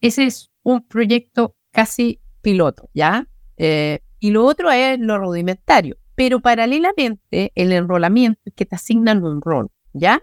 Ese 0.00 0.24
es 0.24 0.50
un 0.64 0.84
proyecto 0.84 1.54
casi 1.70 2.20
piloto, 2.42 2.90
¿ya? 2.92 3.28
Eh, 3.56 4.00
y 4.18 4.32
lo 4.32 4.44
otro 4.44 4.72
es 4.72 4.98
lo 4.98 5.16
rudimentario, 5.16 5.96
pero 6.16 6.40
paralelamente 6.40 7.52
el 7.54 7.70
enrolamiento 7.70 8.40
es 8.46 8.54
que 8.54 8.66
te 8.66 8.74
asignan 8.74 9.22
un 9.22 9.40
rol, 9.40 9.70
¿ya? 9.92 10.20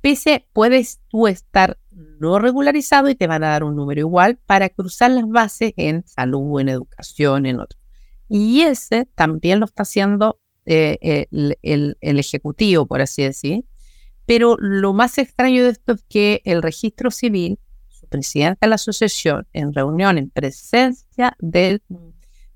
Pese, 0.00 0.48
puedes 0.54 1.02
tú 1.08 1.26
estar 1.28 1.78
no 1.90 2.38
regularizado 2.38 3.10
y 3.10 3.14
te 3.14 3.26
van 3.26 3.44
a 3.44 3.50
dar 3.50 3.62
un 3.62 3.76
número 3.76 4.00
igual 4.00 4.38
para 4.46 4.70
cruzar 4.70 5.10
las 5.10 5.28
bases 5.28 5.74
en 5.76 6.02
salud, 6.06 6.60
en 6.60 6.70
educación, 6.70 7.44
en 7.44 7.60
otro. 7.60 7.81
Y 8.34 8.62
ese 8.62 9.06
también 9.14 9.60
lo 9.60 9.66
está 9.66 9.82
haciendo 9.82 10.40
eh, 10.64 10.96
eh, 11.02 11.26
el, 11.60 11.96
Ejecutivo, 12.00 12.86
por 12.86 13.02
así 13.02 13.22
decir. 13.22 13.66
Pero 14.24 14.56
lo 14.58 14.94
más 14.94 15.18
extraño 15.18 15.62
de 15.62 15.68
esto 15.68 15.92
es 15.92 16.04
que 16.08 16.40
el 16.46 16.62
registro 16.62 17.10
civil, 17.10 17.58
su 17.90 18.08
presidente 18.08 18.60
de 18.62 18.68
la 18.68 18.76
asociación, 18.76 19.46
en 19.52 19.74
reunión 19.74 20.16
en 20.16 20.30
presencia 20.30 21.36
del, 21.40 21.82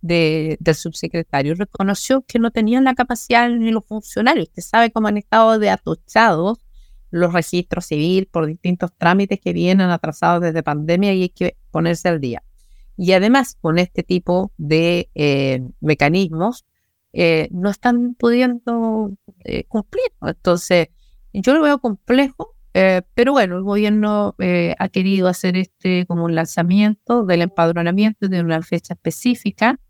del 0.01 0.75
subsecretario, 0.75 1.55
reconoció 1.55 2.23
que 2.23 2.39
no 2.39 2.51
tenían 2.51 2.85
la 2.85 2.95
capacidad 2.95 3.51
ni 3.51 3.71
los 3.71 3.85
funcionarios. 3.85 4.49
Usted 4.49 4.63
sabe 4.63 4.91
cómo 4.91 5.09
han 5.09 5.19
estado 5.19 5.59
de 5.59 5.69
atochados 5.69 6.59
los 7.11 7.35
registros 7.35 7.85
civil 7.85 8.29
por 8.33 8.47
distintos 8.47 8.93
trámites 8.97 9.41
que 9.41 9.53
vienen 9.53 9.91
atrasados 9.91 10.41
desde 10.41 10.63
pandemia 10.63 11.13
y 11.13 11.23
hay 11.25 11.29
que 11.29 11.59
ponerse 11.71 12.09
al 12.09 12.19
día. 12.19 12.43
Y 12.97 13.13
además, 13.13 13.57
con 13.61 13.79
este 13.79 14.03
tipo 14.03 14.53
de 14.57 15.11
eh, 15.15 15.61
mecanismos, 15.81 16.65
eh, 17.13 17.49
no 17.51 17.71
están 17.71 18.15
pudiendo 18.15 19.13
eh, 19.45 19.65
cumplir. 19.65 20.07
Entonces, 20.23 20.89
yo 21.33 21.55
lo 21.55 21.63
veo 21.63 21.79
complejo, 21.79 22.55
pero 23.15 23.33
bueno, 23.33 23.57
el 23.57 23.63
gobierno 23.63 24.35
ha 24.39 24.89
querido 24.91 25.29
hacer 25.29 25.57
este 25.57 26.05
como 26.05 26.27
un 26.27 26.35
lanzamiento 26.35 27.25
del 27.25 27.41
empadronamiento 27.41 28.29
de 28.29 28.43
una 28.43 28.61
fecha 28.61 28.93
específica, 28.93 29.81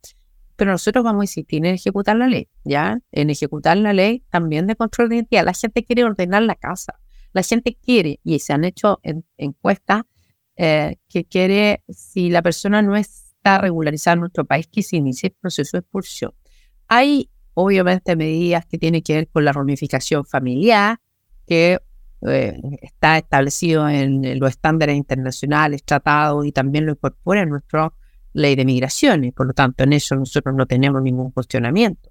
pero 0.55 0.71
nosotros 0.71 1.03
vamos 1.03 1.23
a 1.23 1.25
insistir 1.25 1.67
en 1.67 1.75
ejecutar 1.75 2.17
la 2.17 2.29
ley, 2.29 2.49
¿ya? 2.65 3.01
En 3.11 3.31
ejecutar 3.31 3.77
la 3.77 3.93
ley 3.93 4.23
también 4.31 4.69
de 4.69 4.77
control 4.77 5.09
de 5.09 5.17
identidad. 5.17 5.45
La 5.45 5.53
gente 5.53 5.85
quiere 5.85 6.05
ordenar 6.05 6.43
la 6.43 6.55
casa, 6.55 7.01
la 7.33 7.43
gente 7.43 7.77
quiere, 7.77 8.21
y 8.23 8.39
se 8.39 8.53
han 8.53 8.63
hecho 8.63 9.01
encuestas 9.37 10.03
eh, 10.57 10.97
que 11.09 11.25
quiere, 11.25 11.83
si 11.89 12.31
la 12.31 12.43
persona 12.43 12.83
no 12.83 12.97
está 12.97 13.59
regularizada 13.59 14.15
en 14.15 14.21
nuestro 14.21 14.45
país, 14.45 14.67
que 14.67 14.83
se 14.83 14.97
inicie 14.97 15.29
el 15.29 15.35
proceso 15.41 15.77
de 15.77 15.81
expulsión. 15.81 16.33
Hay 16.89 17.31
obviamente 17.55 18.17
medidas 18.17 18.67
que 18.67 18.79
tienen 18.79 19.03
que 19.03 19.15
ver 19.15 19.29
con 19.29 19.45
la 19.45 19.53
ramificación 19.53 20.25
familiar, 20.25 20.99
que 21.47 21.79
eh, 22.27 22.61
está 22.83 23.19
establecido 23.19 23.89
en, 23.89 24.39
los 24.39 24.51
estándares 24.51 24.97
internacionales, 24.97 25.83
tratados 25.85 26.45
y 26.47 26.53
también 26.53 26.87
lo 26.87 26.93
incorpora 26.93 27.43
en 27.43 27.51
nuestra 27.51 27.93
ley 28.33 28.57
de 28.57 28.65
migraciones. 28.65 29.33
Por 29.33 29.47
lo 29.47 29.53
tanto, 29.53 29.85
en 29.85 29.93
eso 29.93 30.17
nosotros 30.17 30.55
no 30.55 30.67
tenemos 30.67 31.03
ningún 31.03 31.31
cuestionamiento. 31.31 32.11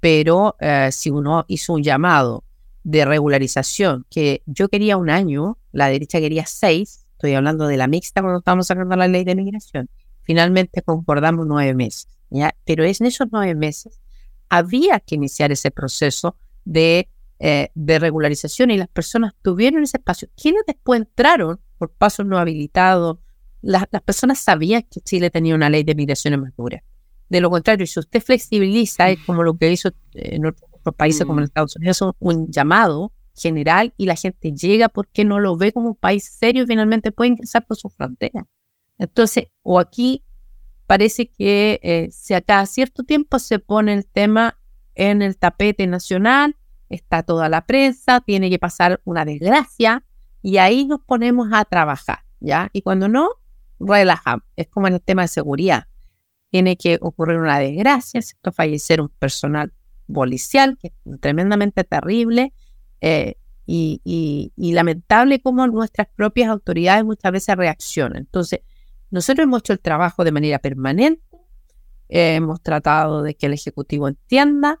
Pero 0.00 0.56
eh, 0.60 0.90
si 0.92 1.10
uno 1.10 1.44
hizo 1.48 1.72
un 1.72 1.82
llamado 1.82 2.44
de 2.84 3.04
regularización, 3.04 4.06
que 4.10 4.42
yo 4.46 4.68
quería 4.68 4.96
un 4.96 5.10
año, 5.10 5.58
la 5.72 5.88
derecha 5.88 6.20
quería 6.20 6.46
seis, 6.46 7.05
estoy 7.16 7.34
hablando 7.34 7.66
de 7.66 7.76
la 7.76 7.86
mixta 7.88 8.20
cuando 8.20 8.38
estamos 8.38 8.66
sacando 8.66 8.94
la 8.94 9.08
ley 9.08 9.24
de 9.24 9.34
migración, 9.34 9.88
finalmente 10.22 10.82
concordamos 10.82 11.46
nueve 11.46 11.74
meses, 11.74 12.08
¿ya? 12.30 12.54
Pero 12.64 12.84
es 12.84 13.00
en 13.00 13.06
esos 13.06 13.28
nueve 13.32 13.54
meses 13.54 14.00
había 14.48 15.00
que 15.00 15.16
iniciar 15.16 15.50
ese 15.50 15.70
proceso 15.70 16.36
de, 16.64 17.08
eh, 17.38 17.70
de 17.74 17.98
regularización 17.98 18.70
y 18.70 18.76
las 18.76 18.88
personas 18.88 19.32
tuvieron 19.42 19.82
ese 19.82 19.96
espacio. 19.96 20.28
¿Quiénes 20.40 20.62
después 20.66 21.00
entraron 21.00 21.58
por 21.78 21.90
pasos 21.90 22.26
no 22.26 22.38
habilitados? 22.38 23.18
Las, 23.62 23.86
las 23.90 24.02
personas 24.02 24.38
sabían 24.38 24.82
que 24.82 25.00
Chile 25.00 25.30
tenía 25.30 25.54
una 25.54 25.70
ley 25.70 25.82
de 25.82 25.94
migración 25.94 26.40
más 26.40 26.54
dura. 26.56 26.82
De 27.28 27.40
lo 27.40 27.50
contrario, 27.50 27.86
si 27.86 27.98
usted 27.98 28.22
flexibiliza, 28.22 29.10
es 29.10 29.18
como 29.26 29.42
lo 29.42 29.56
que 29.56 29.72
hizo 29.72 29.90
en 30.12 30.46
otros 30.46 30.94
países 30.96 31.26
como 31.26 31.40
en 31.40 31.44
mm. 31.44 31.46
Estados 31.46 31.76
Unidos, 31.76 32.04
un 32.20 32.50
llamado 32.52 33.10
general 33.36 33.94
y 33.96 34.06
la 34.06 34.16
gente 34.16 34.52
llega 34.52 34.88
porque 34.88 35.24
no 35.24 35.40
lo 35.40 35.56
ve 35.56 35.72
como 35.72 35.88
un 35.88 35.94
país 35.94 36.24
serio 36.24 36.64
y 36.64 36.66
finalmente 36.66 37.12
puede 37.12 37.30
ingresar 37.30 37.66
por 37.66 37.76
su 37.76 37.88
frontera. 37.88 38.46
Entonces, 38.98 39.48
o 39.62 39.78
aquí 39.78 40.24
parece 40.86 41.28
que 41.28 41.80
eh, 41.82 42.08
si 42.10 42.34
a 42.34 42.40
cada 42.40 42.66
cierto 42.66 43.02
tiempo 43.02 43.38
se 43.38 43.58
pone 43.58 43.92
el 43.92 44.06
tema 44.06 44.58
en 44.94 45.22
el 45.22 45.36
tapete 45.36 45.86
nacional, 45.86 46.56
está 46.88 47.22
toda 47.22 47.48
la 47.48 47.66
prensa, 47.66 48.20
tiene 48.20 48.48
que 48.48 48.58
pasar 48.58 49.00
una 49.04 49.24
desgracia 49.24 50.04
y 50.42 50.58
ahí 50.58 50.86
nos 50.86 51.00
ponemos 51.00 51.48
a 51.52 51.64
trabajar, 51.64 52.20
¿ya? 52.40 52.70
Y 52.72 52.82
cuando 52.82 53.08
no, 53.08 53.30
relajamos. 53.78 54.44
Es 54.56 54.68
como 54.68 54.88
en 54.88 54.94
el 54.94 55.02
tema 55.02 55.22
de 55.22 55.28
seguridad. 55.28 55.86
Tiene 56.50 56.76
que 56.76 56.98
ocurrir 57.00 57.38
una 57.38 57.58
desgracia, 57.58 58.22
¿cierto? 58.22 58.52
fallecer 58.52 59.00
un 59.00 59.08
personal 59.08 59.72
policial, 60.12 60.78
que 60.80 60.88
es 60.88 61.20
tremendamente 61.20 61.84
terrible, 61.84 62.52
Eh, 63.00 63.34
y, 63.66 64.52
lamentable 64.56 65.40
cómo 65.40 65.66
nuestras 65.66 66.06
propias 66.14 66.48
autoridades 66.50 67.04
muchas 67.04 67.32
veces 67.32 67.56
reaccionan. 67.56 68.18
Entonces, 68.18 68.60
nosotros 69.10 69.44
hemos 69.44 69.60
hecho 69.60 69.72
el 69.72 69.80
trabajo 69.80 70.24
de 70.24 70.32
manera 70.32 70.58
permanente, 70.58 71.22
hemos 72.08 72.62
tratado 72.62 73.22
de 73.22 73.34
que 73.34 73.46
el 73.46 73.54
Ejecutivo 73.54 74.06
entienda 74.06 74.80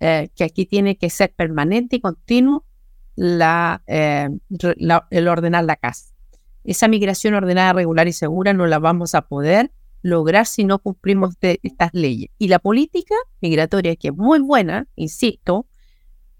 eh, 0.00 0.30
que 0.34 0.44
aquí 0.44 0.66
tiene 0.66 0.96
que 0.96 1.10
ser 1.10 1.32
permanente 1.34 1.96
y 1.96 2.00
continuo 2.00 2.64
la, 3.14 3.82
eh, 3.86 4.28
el 5.10 5.28
ordenar 5.28 5.64
la 5.64 5.76
casa. 5.76 6.12
Esa 6.64 6.88
migración 6.88 7.34
ordenada, 7.34 7.74
regular 7.74 8.08
y 8.08 8.12
segura 8.12 8.52
no 8.52 8.66
la 8.66 8.78
vamos 8.78 9.14
a 9.14 9.22
poder 9.22 9.70
lograr 10.02 10.46
si 10.46 10.64
no 10.64 10.80
cumplimos 10.80 11.34
estas 11.40 11.90
leyes. 11.94 12.30
Y 12.38 12.48
la 12.48 12.58
política 12.58 13.14
migratoria, 13.40 13.96
que 13.96 14.08
es 14.08 14.14
muy 14.14 14.40
buena, 14.40 14.86
insisto, 14.96 15.66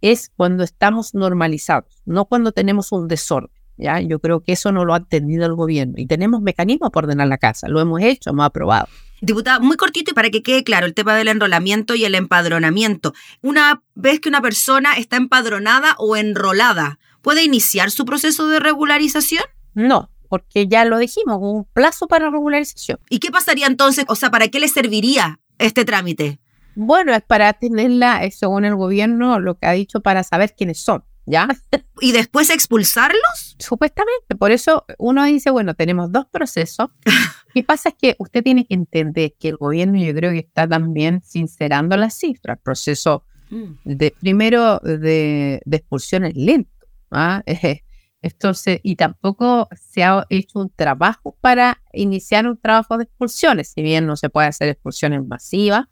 es 0.05 0.31
cuando 0.37 0.65
estamos 0.65 1.15
normalizados, 1.15 2.03
no 2.05 2.27
cuando 2.27 2.53
tenemos 2.53 2.93
un 2.93 3.09
desorden. 3.09 3.51
¿ya? 3.79 4.01
Yo 4.01 4.19
creo 4.19 4.41
que 4.41 4.53
eso 4.53 4.71
no 4.71 4.85
lo 4.85 4.93
ha 4.93 4.99
entendido 4.99 5.47
el 5.47 5.55
gobierno 5.55 5.95
y 5.97 6.07
tenemos 6.07 6.43
mecanismos 6.43 6.91
para 6.91 7.07
ordenar 7.07 7.29
la 7.29 7.39
casa, 7.39 7.69
lo 7.69 7.81
hemos 7.81 8.03
hecho, 8.03 8.31
hemos 8.31 8.45
aprobado. 8.45 8.87
Diputada, 9.23 9.61
muy 9.61 9.77
cortito 9.77 10.11
y 10.11 10.15
para 10.15 10.29
que 10.29 10.43
quede 10.43 10.63
claro 10.63 10.85
el 10.85 10.93
tema 10.93 11.17
del 11.17 11.29
enrolamiento 11.29 11.95
y 11.95 12.05
el 12.05 12.15
empadronamiento. 12.15 13.15
Una 13.41 13.83
vez 13.95 14.21
que 14.21 14.29
una 14.29 14.43
persona 14.43 14.93
está 14.95 15.17
empadronada 15.17 15.95
o 15.99 16.17
enrolada, 16.17 16.99
¿puede 17.23 17.43
iniciar 17.43 17.91
su 17.91 18.05
proceso 18.05 18.47
de 18.49 18.61
regularización? 18.61 19.45
No, 19.73 20.11
porque 20.29 20.69
ya 20.69 20.85
lo 20.85 20.99
dijimos, 20.99 21.39
un 21.41 21.65
plazo 21.65 22.09
para 22.09 22.29
regularización. 22.29 22.99
¿Y 23.09 23.21
qué 23.21 23.31
pasaría 23.31 23.67
entonces? 23.67 24.05
O 24.09 24.17
sea, 24.17 24.31
¿para 24.31 24.49
qué 24.49 24.61
le 24.61 24.69
serviría 24.69 25.41
este 25.59 25.87
trámite? 25.87 26.41
Bueno, 26.77 27.15
es 27.15 27.23
para 27.23 27.53
tenerla, 27.53 28.25
eh, 28.25 28.31
según 28.31 28.65
el 28.65 28.75
gobierno, 28.75 29.39
lo 29.39 29.57
que 29.57 29.67
ha 29.67 29.73
dicho, 29.73 30.01
para 30.01 30.23
saber 30.25 30.55
quiénes 30.57 30.81
son, 30.81 31.05
¿ya? 31.27 31.49
¿Y 32.01 32.13
después 32.13 32.51
expulsarlos? 32.51 33.57
Supuestamente, 33.59 34.35
por 34.39 34.51
eso 34.51 34.85
uno 34.99 35.25
dice, 35.25 35.51
bueno, 35.51 35.75
tenemos 35.75 36.11
dos 36.11 36.27
procesos. 36.27 36.89
¿Qué 37.55 37.63
pasa? 37.63 37.91
Es 37.91 37.95
que 37.95 38.17
usted 38.19 38.43
tiene 38.43 38.67
que 38.67 38.75
entender 38.75 39.35
que 39.39 39.49
el 39.51 39.57
gobierno 39.57 39.99
yo 39.99 40.13
creo 40.15 40.33
que 40.33 40.41
está 40.41 40.67
también 40.67 41.23
sincerando 41.25 41.97
las 41.97 42.15
cifras. 42.15 42.59
El 42.59 42.63
proceso 42.63 43.25
mm. 43.51 43.65
de, 43.85 44.15
primero 44.21 44.81
de, 44.81 45.63
expulsión 45.71 46.25
es 46.25 46.35
lento. 46.35 46.71
¿ah? 47.11 47.43
Entonces, 48.23 48.81
y 48.83 48.97
tampoco 48.97 49.69
se 49.77 50.03
ha 50.03 50.25
hecho 50.31 50.59
un 50.59 50.71
trabajo 50.71 51.37
para 51.43 51.83
iniciar 51.93 52.47
un 52.47 52.57
trabajo 52.57 52.97
de 52.97 53.05
expulsiones, 53.05 53.69
si 53.69 53.83
bien 53.83 54.07
no 54.07 54.17
se 54.17 54.31
puede 54.31 54.49
hacer 54.49 54.71
expulsiones 54.71 55.23
masivas, 55.27 55.85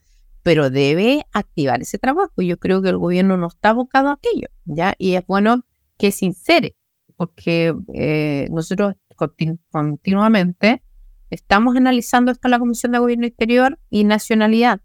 pero 0.42 0.70
debe 0.70 1.26
activar 1.32 1.82
ese 1.82 1.98
trabajo. 1.98 2.42
Yo 2.42 2.58
creo 2.58 2.82
que 2.82 2.88
el 2.88 2.98
gobierno 2.98 3.36
no 3.36 3.48
está 3.48 3.70
abocado 3.70 4.08
a 4.08 4.14
aquello, 4.14 4.48
¿ya? 4.64 4.94
Y 4.98 5.14
es 5.14 5.26
bueno 5.26 5.64
que 5.98 6.10
sincere, 6.10 6.76
porque 7.16 7.74
eh, 7.94 8.48
nosotros 8.50 8.94
continuamente 9.70 10.82
estamos 11.30 11.76
analizando 11.76 12.32
esto 12.32 12.48
en 12.48 12.52
la 12.52 12.58
Comisión 12.58 12.92
de 12.92 12.98
Gobierno 12.98 13.26
Exterior 13.26 13.78
y 13.88 14.04
Nacionalidad, 14.04 14.80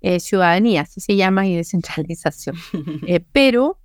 eh, 0.00 0.20
Ciudadanía, 0.20 0.82
así 0.82 1.00
se 1.00 1.16
llama, 1.16 1.46
y 1.46 1.56
descentralización. 1.56 2.56
Eh, 3.06 3.24
pero 3.32 3.78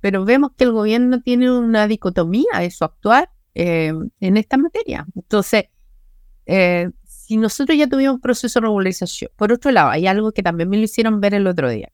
pero 0.00 0.24
vemos 0.24 0.52
que 0.56 0.64
el 0.64 0.72
gobierno 0.72 1.20
tiene 1.20 1.50
una 1.50 1.86
dicotomía 1.86 2.58
de 2.58 2.70
su 2.70 2.84
actuar 2.84 3.30
eh, 3.54 3.92
en 4.20 4.36
esta 4.36 4.56
materia. 4.56 5.06
Entonces, 5.14 5.64
eh, 6.46 6.90
si 7.30 7.36
nosotros 7.36 7.78
ya 7.78 7.86
tuvimos 7.86 8.14
un 8.14 8.20
proceso 8.20 8.58
de 8.58 8.62
regularización, 8.64 9.30
por 9.36 9.52
otro 9.52 9.70
lado, 9.70 9.90
hay 9.90 10.08
algo 10.08 10.32
que 10.32 10.42
también 10.42 10.68
me 10.68 10.76
lo 10.76 10.82
hicieron 10.82 11.20
ver 11.20 11.32
el 11.32 11.46
otro 11.46 11.70
día. 11.70 11.92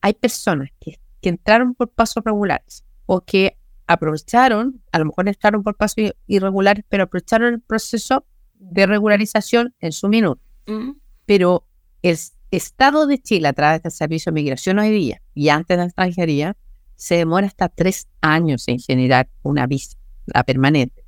Hay 0.00 0.14
personas 0.14 0.70
que, 0.80 0.98
que 1.22 1.28
entraron 1.28 1.76
por 1.76 1.90
pasos 1.90 2.24
regulares 2.24 2.82
o 3.06 3.20
que 3.20 3.56
aprovecharon, 3.86 4.82
a 4.90 4.98
lo 4.98 5.04
mejor 5.04 5.28
entraron 5.28 5.62
por 5.62 5.76
pasos 5.76 6.12
irregulares, 6.26 6.84
pero 6.88 7.04
aprovecharon 7.04 7.54
el 7.54 7.60
proceso 7.60 8.26
de 8.54 8.86
regularización 8.86 9.76
en 9.78 9.92
su 9.92 10.08
minuto. 10.08 10.42
Mm. 10.66 10.94
Pero 11.24 11.68
el 12.02 12.18
Estado 12.50 13.06
de 13.06 13.18
Chile, 13.18 13.46
a 13.46 13.52
través 13.52 13.80
del 13.80 13.92
Servicio 13.92 14.32
de 14.32 14.40
Migración 14.42 14.80
hoy 14.80 14.90
día 14.90 15.22
y 15.34 15.50
antes 15.50 15.68
de 15.68 15.76
la 15.76 15.84
extranjería, 15.84 16.56
se 16.96 17.14
demora 17.14 17.46
hasta 17.46 17.68
tres 17.68 18.08
años 18.22 18.66
en 18.66 18.80
generar 18.80 19.28
una 19.44 19.68
visa, 19.68 19.96
la 20.26 20.42
permanente. 20.42 21.03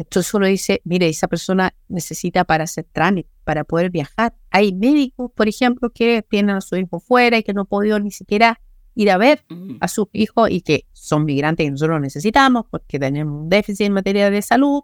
Entonces 0.00 0.32
uno 0.32 0.46
dice, 0.46 0.80
mire, 0.84 1.08
esa 1.08 1.28
persona 1.28 1.74
necesita 1.88 2.44
para 2.44 2.64
hacer 2.64 2.86
trámite, 2.90 3.28
para 3.44 3.64
poder 3.64 3.90
viajar. 3.90 4.34
Hay 4.50 4.72
médicos, 4.72 5.30
por 5.34 5.46
ejemplo, 5.46 5.90
que 5.90 6.24
tienen 6.26 6.56
a 6.56 6.62
su 6.62 6.76
hijo 6.76 7.00
fuera 7.00 7.36
y 7.36 7.42
que 7.42 7.52
no 7.52 7.62
han 7.62 7.66
podido 7.66 8.00
ni 8.00 8.10
siquiera 8.10 8.62
ir 8.94 9.10
a 9.10 9.18
ver 9.18 9.44
mm. 9.50 9.76
a 9.80 9.88
sus 9.88 10.06
hijos 10.14 10.50
y 10.50 10.62
que 10.62 10.86
son 10.92 11.26
migrantes 11.26 11.66
y 11.66 11.70
nosotros 11.70 12.00
necesitamos 12.00 12.64
porque 12.70 12.98
tenemos 12.98 13.42
un 13.42 13.48
déficit 13.50 13.88
en 13.88 13.92
materia 13.92 14.30
de 14.30 14.40
salud, 14.40 14.80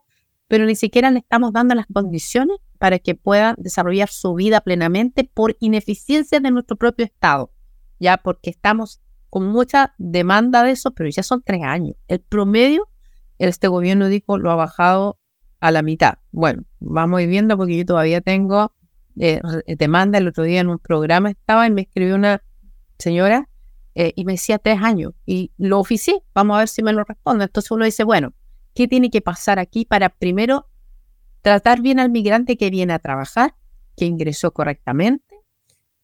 pero 0.48 0.66
ni 0.66 0.76
siquiera 0.76 1.10
le 1.10 1.20
estamos 1.20 1.54
dando 1.54 1.74
las 1.74 1.86
condiciones 1.86 2.58
para 2.76 2.98
que 2.98 3.14
puedan 3.14 3.56
desarrollar 3.56 4.10
su 4.10 4.34
vida 4.34 4.60
plenamente 4.60 5.24
por 5.24 5.56
ineficiencia 5.60 6.40
de 6.40 6.50
nuestro 6.50 6.76
propio 6.76 7.06
Estado, 7.06 7.50
ya 7.98 8.18
porque 8.18 8.50
estamos 8.50 9.00
con 9.30 9.46
mucha 9.46 9.94
demanda 9.96 10.62
de 10.62 10.72
eso, 10.72 10.90
pero 10.90 11.08
ya 11.08 11.22
son 11.22 11.42
tres 11.42 11.62
años. 11.62 11.96
El 12.06 12.20
promedio, 12.20 12.90
este 13.38 13.68
gobierno 13.68 14.08
dijo, 14.08 14.38
lo 14.38 14.50
ha 14.50 14.54
bajado 14.54 15.18
a 15.60 15.70
la 15.70 15.82
mitad. 15.82 16.18
Bueno, 16.32 16.64
vamos 16.80 17.24
viendo 17.26 17.56
porque 17.56 17.78
yo 17.78 17.86
todavía 17.86 18.20
tengo 18.20 18.72
eh, 19.18 19.40
demanda. 19.66 20.18
El 20.18 20.28
otro 20.28 20.44
día 20.44 20.60
en 20.60 20.68
un 20.68 20.78
programa 20.78 21.30
estaba 21.30 21.66
y 21.66 21.70
me 21.70 21.82
escribió 21.82 22.14
una 22.14 22.42
señora 22.98 23.48
eh, 23.94 24.12
y 24.16 24.24
me 24.24 24.32
decía 24.32 24.58
tres 24.58 24.80
años 24.82 25.12
y 25.24 25.52
lo 25.56 25.80
oficié. 25.80 26.22
Vamos 26.34 26.56
a 26.56 26.58
ver 26.60 26.68
si 26.68 26.82
me 26.82 26.92
lo 26.92 27.04
responde. 27.04 27.44
Entonces 27.44 27.70
uno 27.70 27.84
dice, 27.84 28.04
bueno, 28.04 28.34
¿qué 28.74 28.88
tiene 28.88 29.10
que 29.10 29.20
pasar 29.20 29.58
aquí 29.58 29.84
para 29.84 30.10
primero 30.10 30.68
tratar 31.42 31.80
bien 31.80 32.00
al 32.00 32.10
migrante 32.10 32.56
que 32.56 32.70
viene 32.70 32.92
a 32.92 32.98
trabajar, 32.98 33.54
que 33.96 34.04
ingresó 34.04 34.52
correctamente 34.52 35.24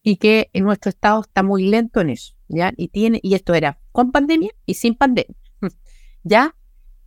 y 0.02 0.16
que 0.16 0.50
en 0.52 0.64
nuestro 0.64 0.88
estado 0.88 1.20
está 1.20 1.42
muy 1.42 1.68
lento 1.68 2.00
en 2.00 2.10
eso? 2.10 2.34
¿ya? 2.48 2.72
Y, 2.76 2.88
tiene, 2.88 3.20
y 3.22 3.34
esto 3.34 3.54
era 3.54 3.80
con 3.92 4.12
pandemia 4.12 4.50
y 4.66 4.74
sin 4.74 4.94
pandemia, 4.94 5.36
¿ya? 6.22 6.54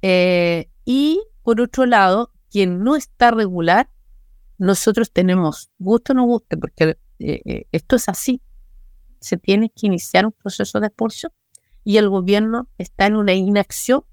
Eh, 0.08 0.70
y 0.86 1.20
por 1.42 1.60
otro 1.60 1.88
lado, 1.88 2.32
quien 2.52 2.84
no 2.84 2.96
está 2.96 3.32
regular, 3.32 3.90
nosotros 4.60 5.12
tenemos, 5.12 5.72
gusto 5.80 6.14
o 6.14 6.16
no 6.16 6.26
guste, 6.26 6.58
porque 6.58 7.00
eh, 7.18 7.42
eh, 7.44 7.66
esto 7.72 7.96
es 7.96 8.08
así, 8.08 8.40
se 9.20 9.38
tiene 9.38 9.72
que 9.72 9.88
iniciar 9.88 10.28
un 10.28 10.32
proceso 10.32 10.80
de 10.80 10.88
expulsión 10.88 11.32
y 11.84 11.98
el 11.98 12.08
gobierno 12.08 12.70
está 12.78 13.08
en 13.08 13.16
una 13.16 13.34
inacción 13.34 14.04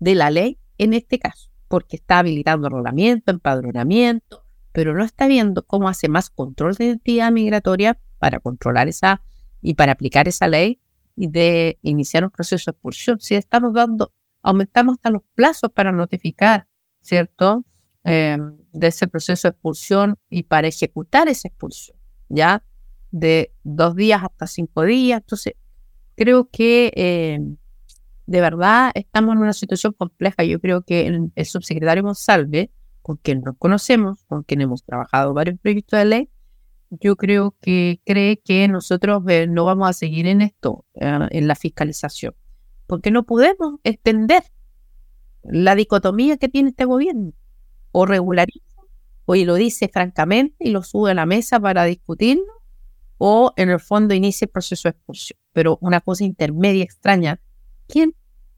de 0.00 0.16
la 0.16 0.28
ley 0.30 0.58
en 0.76 0.92
este 0.92 1.18
caso, 1.18 1.48
porque 1.66 1.96
está 1.96 2.18
habilitando 2.18 2.66
enrolamiento, 2.66 3.30
empadronamiento, 3.30 4.44
pero 4.72 4.92
no 4.92 5.02
está 5.02 5.28
viendo 5.28 5.64
cómo 5.64 5.88
hace 5.88 6.10
más 6.10 6.28
control 6.28 6.74
de 6.74 6.84
identidad 6.84 7.32
migratoria 7.32 7.98
para 8.18 8.38
controlar 8.38 8.88
esa 8.88 9.22
y 9.62 9.72
para 9.74 9.92
aplicar 9.92 10.28
esa 10.28 10.46
ley 10.46 10.82
y 11.16 11.28
de 11.28 11.78
iniciar 11.80 12.24
un 12.24 12.30
proceso 12.30 12.70
de 12.70 12.74
expulsión. 12.74 13.18
Si 13.18 13.34
estamos 13.34 13.72
dando, 13.72 14.12
aumentamos 14.42 14.94
hasta 14.96 15.10
los 15.10 15.22
plazos 15.34 15.70
para 15.72 15.92
notificar, 15.92 16.66
¿cierto? 17.00 17.64
Em, 18.04 18.56
de 18.72 18.86
ese 18.86 19.08
proceso 19.08 19.48
de 19.48 19.52
expulsión 19.52 20.18
y 20.30 20.44
para 20.44 20.68
ejecutar 20.68 21.28
esa 21.28 21.48
expulsión, 21.48 21.96
¿ya? 22.28 22.62
De 23.10 23.52
dos 23.64 23.94
días 23.96 24.22
hasta 24.22 24.46
cinco 24.46 24.82
días. 24.84 25.20
Entonces, 25.20 25.54
creo 26.16 26.48
que 26.50 26.92
em, 26.94 27.56
de 28.26 28.40
verdad 28.40 28.92
estamos 28.94 29.34
en 29.34 29.42
una 29.42 29.52
situación 29.52 29.92
compleja. 29.92 30.44
Yo 30.44 30.60
creo 30.60 30.82
que 30.82 31.06
el, 31.06 31.32
el 31.34 31.46
subsecretario 31.46 32.02
Monsalve, 32.02 32.70
con 33.02 33.16
quien 33.16 33.40
nos 33.40 33.56
conocemos, 33.58 34.24
con 34.24 34.42
quien 34.42 34.60
hemos 34.60 34.84
trabajado 34.84 35.34
varios 35.34 35.58
proyectos 35.60 35.98
de 35.98 36.04
ley, 36.04 36.30
yo 36.90 37.16
creo 37.16 37.54
que 37.60 38.00
cree 38.04 38.38
que 38.38 38.68
nosotros 38.68 39.22
eh, 39.28 39.46
no 39.46 39.64
vamos 39.64 39.88
a 39.88 39.92
seguir 39.92 40.26
en 40.26 40.42
esto, 40.42 40.84
eh, 40.94 41.18
en 41.30 41.48
la 41.48 41.54
fiscalización, 41.54 42.34
porque 42.88 43.10
no 43.10 43.24
podemos 43.24 43.78
extender 43.84 44.42
la 45.44 45.76
dicotomía 45.76 46.38
que 46.38 46.48
tiene 46.48 46.70
este 46.70 46.86
gobierno. 46.86 47.32
O 47.92 48.06
regulariza, 48.06 48.82
o 49.26 49.36
lo 49.36 49.54
dice 49.54 49.88
francamente 49.88 50.56
y 50.58 50.70
lo 50.70 50.82
sube 50.82 51.12
a 51.12 51.14
la 51.14 51.26
mesa 51.26 51.60
para 51.60 51.84
discutirlo, 51.84 52.52
o 53.18 53.52
en 53.56 53.70
el 53.70 53.78
fondo 53.78 54.14
inicia 54.14 54.46
el 54.46 54.50
proceso 54.50 54.88
de 54.88 54.90
expulsión. 54.96 55.38
Pero 55.52 55.78
una 55.82 56.00
cosa 56.00 56.24
intermedia 56.24 56.82
extraña, 56.82 57.40
¿quién 57.86 58.14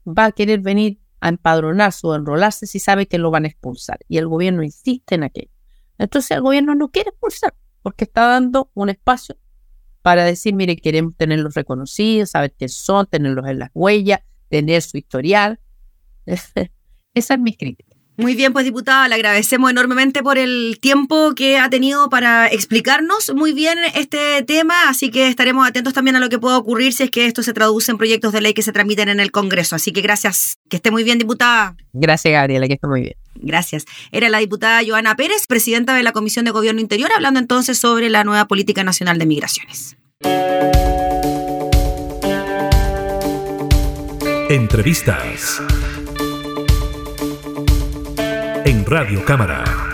va 0.07 0.25
a 0.25 0.31
querer 0.31 0.61
venir 0.61 0.99
a 1.19 1.29
empadronarse 1.29 2.07
o 2.07 2.15
enrolarse 2.15 2.67
si 2.67 2.79
sabe 2.79 3.07
que 3.07 3.17
lo 3.17 3.31
van 3.31 3.43
a 3.43 3.49
expulsar? 3.49 3.99
Y 4.07 4.17
el 4.17 4.27
gobierno 4.27 4.63
insiste 4.63 5.15
en 5.15 5.23
aquello. 5.23 5.51
Entonces 5.97 6.31
el 6.31 6.41
gobierno 6.41 6.73
no 6.73 6.89
quiere 6.89 7.09
expulsar 7.09 7.53
porque 7.81 8.05
está 8.05 8.27
dando 8.27 8.71
un 8.75 8.89
espacio 8.89 9.35
para 10.01 10.25
decir, 10.25 10.53
mire, 10.53 10.75
queremos 10.77 11.15
tenerlos 11.15 11.53
reconocidos, 11.53 12.31
saber 12.31 12.53
qué 12.57 12.67
son, 12.69 13.05
tenerlos 13.05 13.47
en 13.47 13.59
las 13.59 13.69
huellas, 13.73 14.21
tener 14.49 14.81
su 14.81 14.97
historial. 14.97 15.59
Esa 16.25 17.33
es 17.33 17.39
mi 17.39 17.55
crítica. 17.55 17.90
Muy 18.21 18.35
bien, 18.35 18.53
pues 18.53 18.65
diputada, 18.65 19.07
le 19.07 19.15
agradecemos 19.15 19.71
enormemente 19.71 20.21
por 20.21 20.37
el 20.37 20.77
tiempo 20.79 21.33
que 21.33 21.57
ha 21.57 21.71
tenido 21.71 22.07
para 22.07 22.47
explicarnos 22.47 23.33
muy 23.33 23.51
bien 23.51 23.79
este 23.95 24.43
tema, 24.43 24.75
así 24.89 25.09
que 25.09 25.27
estaremos 25.27 25.67
atentos 25.67 25.91
también 25.91 26.15
a 26.15 26.19
lo 26.19 26.29
que 26.29 26.37
pueda 26.37 26.55
ocurrir 26.55 26.93
si 26.93 27.01
es 27.01 27.09
que 27.09 27.25
esto 27.25 27.41
se 27.41 27.51
traduce 27.51 27.91
en 27.91 27.97
proyectos 27.97 28.31
de 28.31 28.41
ley 28.41 28.53
que 28.53 28.61
se 28.61 28.71
transmiten 28.71 29.09
en 29.09 29.19
el 29.19 29.31
Congreso. 29.31 29.75
Así 29.75 29.91
que 29.91 30.01
gracias, 30.01 30.59
que 30.69 30.75
esté 30.75 30.91
muy 30.91 31.03
bien, 31.03 31.17
diputada. 31.17 31.75
Gracias, 31.93 32.31
Gabriela, 32.31 32.67
que 32.67 32.75
esté 32.75 32.87
muy 32.87 33.01
bien. 33.01 33.15
Gracias. 33.33 33.85
Era 34.11 34.29
la 34.29 34.37
diputada 34.37 34.81
Joana 34.85 35.15
Pérez, 35.15 35.47
presidenta 35.47 35.95
de 35.95 36.03
la 36.03 36.11
Comisión 36.11 36.45
de 36.45 36.51
Gobierno 36.51 36.79
Interior, 36.79 37.09
hablando 37.15 37.39
entonces 37.39 37.79
sobre 37.79 38.11
la 38.11 38.23
nueva 38.23 38.45
política 38.45 38.83
nacional 38.83 39.17
de 39.17 39.25
migraciones. 39.25 39.97
Entrevistas 44.47 45.59
en 48.65 48.85
Radio 48.85 49.23
Cámara. 49.25 49.90